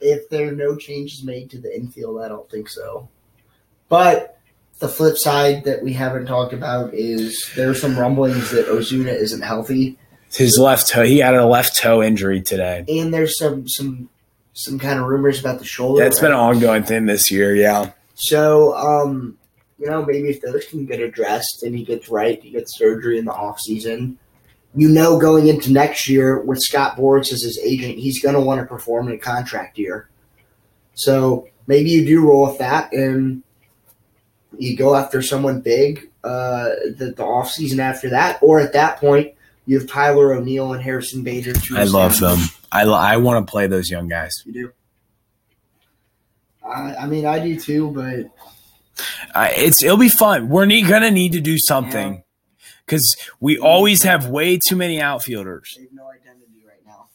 If 0.00 0.28
there 0.28 0.48
are 0.48 0.52
no 0.52 0.76
changes 0.76 1.24
made 1.24 1.50
to 1.50 1.58
the 1.58 1.74
infield, 1.74 2.20
I 2.20 2.28
don't 2.28 2.48
think 2.50 2.68
so. 2.68 3.08
But 3.88 4.38
the 4.78 4.88
flip 4.88 5.16
side 5.16 5.64
that 5.64 5.82
we 5.82 5.94
haven't 5.94 6.26
talked 6.26 6.52
about 6.52 6.92
is 6.92 7.50
there 7.56 7.70
are 7.70 7.74
some 7.74 7.98
rumblings 7.98 8.50
that 8.50 8.66
Ozuna 8.66 9.14
isn't 9.14 9.42
healthy. 9.42 9.98
His 10.30 10.58
left 10.58 10.88
toe, 10.88 11.04
he 11.04 11.18
had 11.18 11.34
a 11.34 11.46
left 11.46 11.76
toe 11.76 12.02
injury 12.02 12.42
today, 12.42 12.84
and 12.88 13.14
there's 13.14 13.38
some 13.38 13.66
some 13.66 14.10
some 14.52 14.78
kind 14.78 14.98
of 14.98 15.06
rumors 15.06 15.40
about 15.40 15.60
the 15.60 15.64
shoulder. 15.64 16.02
That's 16.02 16.20
right? 16.20 16.28
been 16.28 16.32
an 16.32 16.38
ongoing 16.38 16.82
thing 16.82 17.06
this 17.06 17.30
year, 17.30 17.54
yeah. 17.54 17.92
So, 18.14 18.74
um, 18.74 19.38
you 19.78 19.86
know, 19.86 20.04
maybe 20.04 20.28
if 20.28 20.40
those 20.40 20.66
can 20.66 20.86
get 20.86 21.00
addressed 21.00 21.62
and 21.62 21.76
he 21.76 21.84
gets 21.84 22.08
right, 22.08 22.42
he 22.42 22.50
gets 22.50 22.78
surgery 22.78 23.18
in 23.18 23.24
the 23.24 23.32
off 23.32 23.60
season. 23.60 24.18
You 24.74 24.88
know, 24.88 25.18
going 25.18 25.46
into 25.46 25.72
next 25.72 26.08
year 26.08 26.40
with 26.40 26.60
Scott 26.60 26.96
Boras 26.96 27.32
as 27.32 27.42
his 27.42 27.58
agent, 27.64 27.98
he's 27.98 28.22
going 28.22 28.34
to 28.34 28.40
want 28.40 28.60
to 28.60 28.66
perform 28.66 29.08
in 29.08 29.14
a 29.14 29.18
contract 29.18 29.78
year. 29.78 30.08
So 30.94 31.48
maybe 31.66 31.90
you 31.90 32.04
do 32.04 32.26
roll 32.26 32.46
with 32.46 32.58
that 32.58 32.92
and 32.92 33.42
you 34.58 34.76
go 34.76 34.94
after 34.94 35.22
someone 35.22 35.60
big 35.60 36.10
uh, 36.24 36.70
the, 36.96 37.14
the 37.16 37.24
off 37.24 37.50
season 37.50 37.80
after 37.80 38.10
that, 38.10 38.38
or 38.42 38.60
at 38.60 38.72
that 38.72 38.98
point 38.98 39.34
you 39.66 39.78
have 39.78 39.88
Tyler 39.88 40.34
O'Neill 40.34 40.72
and 40.72 40.82
Harrison 40.82 41.22
Bader. 41.22 41.54
I 41.74 41.84
love 41.84 42.18
them. 42.18 42.38
I 42.72 42.82
I 42.82 43.16
want 43.18 43.46
to 43.46 43.50
play 43.50 43.66
those 43.66 43.90
young 43.90 44.08
guys. 44.08 44.32
You 44.44 44.52
do. 44.52 44.72
I, 46.64 46.94
I 46.96 47.06
mean, 47.06 47.26
I 47.26 47.38
do 47.38 47.58
too, 47.58 47.90
but 47.90 48.30
uh, 49.34 49.48
it's 49.56 49.82
it'll 49.82 49.96
be 49.96 50.08
fun. 50.08 50.48
We're 50.48 50.66
ne- 50.66 50.82
gonna 50.82 51.10
need 51.10 51.32
to 51.32 51.40
do 51.40 51.56
something 51.58 52.22
because 52.84 53.16
we 53.40 53.58
always 53.58 54.02
have 54.04 54.28
way 54.28 54.58
too 54.68 54.76
many 54.76 55.00
outfielders. 55.00 55.74
They 55.76 55.84
have 55.84 55.92
no 55.92 56.08
identity 56.08 56.62
right 56.66 56.84
now. 56.86 57.08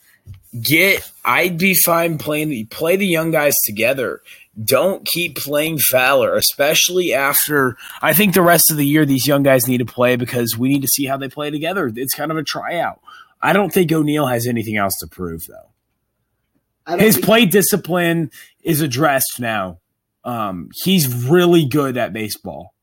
Get, 0.61 1.09
I'd 1.23 1.57
be 1.57 1.73
fine 1.73 2.17
playing. 2.17 2.49
the 2.49 2.65
Play 2.65 2.95
the 2.95 3.07
young 3.07 3.31
guys 3.31 3.55
together. 3.65 4.21
Don't 4.61 5.05
keep 5.05 5.37
playing 5.37 5.79
Fowler, 5.79 6.35
especially 6.35 7.13
after. 7.13 7.77
I 8.01 8.13
think 8.13 8.33
the 8.33 8.41
rest 8.41 8.69
of 8.69 8.77
the 8.77 8.85
year 8.85 9.05
these 9.05 9.25
young 9.25 9.43
guys 9.43 9.67
need 9.67 9.77
to 9.77 9.85
play 9.85 10.17
because 10.17 10.57
we 10.57 10.69
need 10.69 10.81
to 10.81 10.89
see 10.89 11.05
how 11.05 11.17
they 11.17 11.29
play 11.29 11.49
together. 11.49 11.91
It's 11.95 12.13
kind 12.13 12.31
of 12.31 12.37
a 12.37 12.43
tryout. 12.43 12.99
I 13.41 13.53
don't 13.53 13.73
think 13.73 13.91
O'Neill 13.91 14.27
has 14.27 14.45
anything 14.45 14.77
else 14.77 14.97
to 14.99 15.07
prove 15.07 15.41
though. 15.47 16.97
His 16.97 17.17
play 17.17 17.45
discipline 17.45 18.29
is 18.61 18.81
addressed 18.81 19.39
now 19.39 19.79
um, 20.23 20.69
he's 20.83 21.27
really 21.29 21.65
good 21.65 21.97
at 21.97 22.13
baseball. 22.13 22.73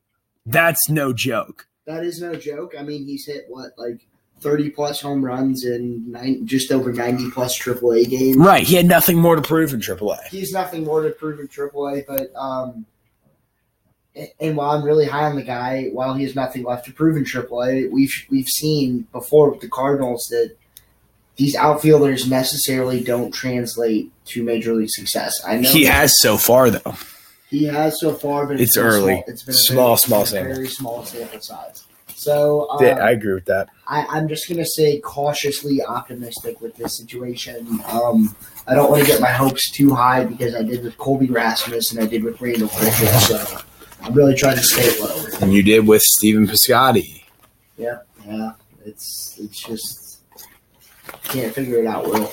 That's 0.46 0.88
no 0.88 1.12
joke. 1.12 1.66
That 1.86 2.04
is 2.04 2.20
no 2.20 2.34
joke. 2.34 2.74
I 2.78 2.82
mean, 2.82 3.06
he's 3.06 3.26
hit 3.26 3.44
what 3.48 3.72
like 3.76 4.06
thirty 4.40 4.70
plus 4.70 5.00
home 5.00 5.24
runs 5.24 5.64
and 5.64 6.08
nine, 6.08 6.46
just 6.46 6.70
over 6.70 6.92
ninety 6.92 7.30
plus 7.30 7.58
AAA 7.58 8.08
games. 8.08 8.36
Right. 8.36 8.66
He 8.66 8.74
had 8.74 8.86
nothing 8.86 9.18
more 9.18 9.36
to 9.36 9.42
prove 9.42 9.72
in 9.72 9.80
AAA. 9.80 10.28
He's 10.28 10.52
nothing 10.52 10.84
more 10.84 11.02
to 11.02 11.10
prove 11.10 11.40
in 11.40 11.48
AAA. 11.48 12.04
But 12.06 12.34
um, 12.34 12.86
and 14.40 14.56
while 14.56 14.70
I'm 14.70 14.84
really 14.84 15.06
high 15.06 15.24
on 15.24 15.36
the 15.36 15.42
guy, 15.42 15.88
while 15.92 16.14
he 16.14 16.24
has 16.24 16.34
nothing 16.34 16.64
left 16.64 16.86
to 16.86 16.92
prove 16.92 17.16
in 17.16 17.24
AAA, 17.24 17.90
we've 17.90 18.26
we've 18.30 18.48
seen 18.48 19.06
before 19.12 19.50
with 19.50 19.60
the 19.60 19.68
Cardinals 19.68 20.26
that 20.30 20.56
these 21.36 21.54
outfielders 21.54 22.28
necessarily 22.28 23.02
don't 23.02 23.32
translate 23.32 24.10
to 24.26 24.42
major 24.42 24.74
league 24.74 24.90
success. 24.90 25.32
I 25.46 25.58
know 25.58 25.70
he 25.70 25.84
has 25.84 26.12
so 26.20 26.36
far 26.36 26.70
though. 26.70 26.94
He 27.50 27.64
has 27.64 27.98
so 28.00 28.14
far, 28.14 28.46
but 28.46 28.60
it's, 28.60 28.76
early. 28.76 29.14
Small, 29.14 29.24
it's 29.26 29.42
been 29.42 29.54
small, 29.54 29.86
very, 29.86 29.98
small 29.98 30.26
sample. 30.26 30.54
Very 30.54 30.68
small 30.68 31.04
sample 31.04 31.40
size. 31.40 31.84
So 32.14 32.68
um, 32.70 32.84
yeah, 32.84 32.96
I 32.96 33.12
agree 33.12 33.34
with 33.34 33.46
that. 33.46 33.68
I, 33.86 34.18
am 34.18 34.28
just 34.28 34.48
going 34.48 34.58
to 34.58 34.66
say 34.66 34.98
cautiously 35.00 35.82
optimistic 35.82 36.60
with 36.60 36.76
this 36.76 36.96
situation. 36.96 37.80
Um, 37.86 38.34
I 38.66 38.74
don't 38.74 38.90
want 38.90 39.02
to 39.02 39.08
get 39.08 39.20
my 39.20 39.30
hopes 39.30 39.70
too 39.70 39.94
high 39.94 40.24
because 40.24 40.54
I 40.54 40.62
did 40.62 40.82
with 40.82 40.98
Colby 40.98 41.28
Rasmus 41.28 41.92
and 41.92 42.02
I 42.02 42.06
did 42.06 42.24
with 42.24 42.40
Randal. 42.40 42.68
So 42.68 43.60
I'm 44.02 44.12
really 44.14 44.34
trying 44.34 44.56
to 44.56 44.62
stay 44.62 45.00
low. 45.00 45.24
And 45.40 45.54
you 45.54 45.62
did 45.62 45.86
with 45.86 46.02
Stephen 46.02 46.46
Piscotty. 46.46 47.22
Yeah, 47.76 47.98
yeah. 48.26 48.52
It's 48.84 49.36
it's 49.38 49.64
just 49.64 50.20
can't 51.22 51.54
figure 51.54 51.78
it 51.78 51.86
out, 51.86 52.04
Will. 52.04 52.30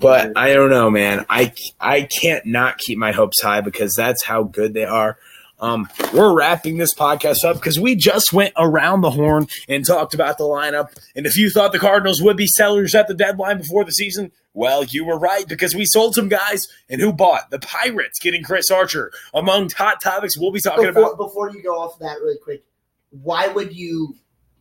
But 0.00 0.32
I 0.36 0.52
don't 0.54 0.70
know, 0.70 0.90
man. 0.90 1.26
I 1.28 1.52
I 1.80 2.02
can't 2.02 2.46
not 2.46 2.78
keep 2.78 2.98
my 2.98 3.12
hopes 3.12 3.42
high 3.42 3.60
because 3.60 3.94
that's 3.94 4.24
how 4.24 4.44
good 4.44 4.74
they 4.74 4.84
are. 4.84 5.18
Um, 5.60 5.88
we're 6.14 6.36
wrapping 6.36 6.76
this 6.76 6.94
podcast 6.94 7.44
up 7.44 7.56
because 7.56 7.80
we 7.80 7.96
just 7.96 8.32
went 8.32 8.54
around 8.56 9.00
the 9.00 9.10
horn 9.10 9.48
and 9.68 9.84
talked 9.84 10.14
about 10.14 10.38
the 10.38 10.44
lineup. 10.44 10.96
And 11.16 11.26
if 11.26 11.36
you 11.36 11.50
thought 11.50 11.72
the 11.72 11.80
Cardinals 11.80 12.22
would 12.22 12.36
be 12.36 12.46
sellers 12.46 12.94
at 12.94 13.08
the 13.08 13.14
deadline 13.14 13.58
before 13.58 13.84
the 13.84 13.90
season, 13.90 14.30
well, 14.54 14.84
you 14.84 15.04
were 15.04 15.18
right 15.18 15.46
because 15.48 15.74
we 15.74 15.84
sold 15.84 16.14
some 16.14 16.28
guys. 16.28 16.66
And 16.88 17.00
who 17.00 17.12
bought? 17.12 17.50
The 17.50 17.58
Pirates 17.58 18.20
getting 18.20 18.44
Chris 18.44 18.70
Archer. 18.70 19.10
Among 19.34 19.68
hot 19.70 20.00
topics 20.00 20.38
we'll 20.38 20.52
be 20.52 20.60
talking 20.60 20.86
before, 20.86 21.02
about. 21.02 21.18
Before 21.18 21.50
you 21.50 21.62
go 21.62 21.80
off 21.80 21.98
that 21.98 22.18
really 22.20 22.38
quick, 22.42 22.64
why 23.10 23.48
would 23.48 23.74
you 23.74 24.14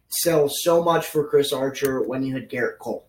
sell 0.10 0.50
so 0.50 0.84
much 0.84 1.06
for 1.06 1.28
Chris 1.28 1.54
Archer 1.54 2.02
when 2.02 2.24
you 2.24 2.34
had 2.34 2.50
Gerrit 2.50 2.80
Cole? 2.80 3.08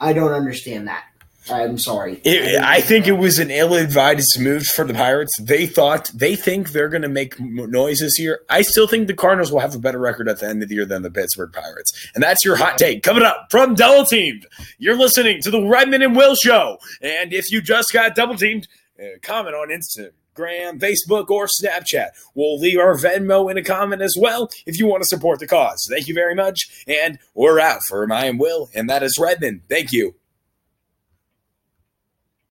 I 0.00 0.12
don't 0.12 0.32
understand 0.32 0.86
that. 0.86 1.04
I'm 1.50 1.78
sorry. 1.78 2.20
It, 2.24 2.62
I 2.62 2.80
think 2.80 3.06
it 3.06 3.12
was 3.12 3.38
an 3.38 3.50
ill-advised 3.50 4.40
move 4.40 4.64
for 4.64 4.84
the 4.84 4.94
Pirates. 4.94 5.32
They 5.40 5.66
thought 5.66 6.10
they 6.14 6.36
think 6.36 6.70
they're 6.70 6.88
going 6.88 7.02
to 7.02 7.08
make 7.08 7.38
noise 7.40 8.00
this 8.00 8.18
year. 8.18 8.40
I 8.48 8.62
still 8.62 8.86
think 8.86 9.06
the 9.06 9.14
Cardinals 9.14 9.52
will 9.52 9.60
have 9.60 9.74
a 9.74 9.78
better 9.78 9.98
record 9.98 10.28
at 10.28 10.40
the 10.40 10.48
end 10.48 10.62
of 10.62 10.68
the 10.68 10.74
year 10.74 10.84
than 10.84 11.02
the 11.02 11.10
Pittsburgh 11.10 11.52
Pirates, 11.52 12.10
and 12.14 12.22
that's 12.22 12.44
your 12.44 12.56
hot 12.56 12.78
take 12.78 13.02
coming 13.02 13.22
up 13.22 13.48
from 13.50 13.74
Double 13.74 14.04
Teamed. 14.04 14.46
You're 14.78 14.96
listening 14.96 15.42
to 15.42 15.50
the 15.50 15.66
Redman 15.66 16.02
and 16.02 16.16
Will 16.16 16.34
Show, 16.34 16.78
and 17.00 17.32
if 17.32 17.50
you 17.50 17.60
just 17.60 17.92
got 17.92 18.14
double 18.14 18.36
teamed, 18.36 18.68
uh, 19.00 19.18
comment 19.22 19.54
on 19.54 19.68
Instagram. 19.68 20.14
Facebook, 20.38 21.30
or 21.30 21.48
Snapchat. 21.48 22.10
We'll 22.32 22.60
leave 22.60 22.78
our 22.78 22.94
Venmo 22.94 23.50
in 23.50 23.56
a 23.56 23.62
comment 23.64 24.02
as 24.02 24.14
well 24.16 24.48
if 24.66 24.78
you 24.78 24.86
want 24.86 25.02
to 25.02 25.08
support 25.08 25.40
the 25.40 25.48
cause. 25.48 25.84
Thank 25.90 26.06
you 26.06 26.14
very 26.14 26.36
much. 26.36 26.84
And 26.86 27.18
we're 27.34 27.58
out 27.58 27.80
for 27.88 28.06
my 28.06 28.26
and 28.26 28.38
Will, 28.38 28.70
and 28.72 28.88
that 28.88 29.02
is 29.02 29.18
Redman. 29.18 29.62
Thank 29.68 29.90
you. 29.90 30.14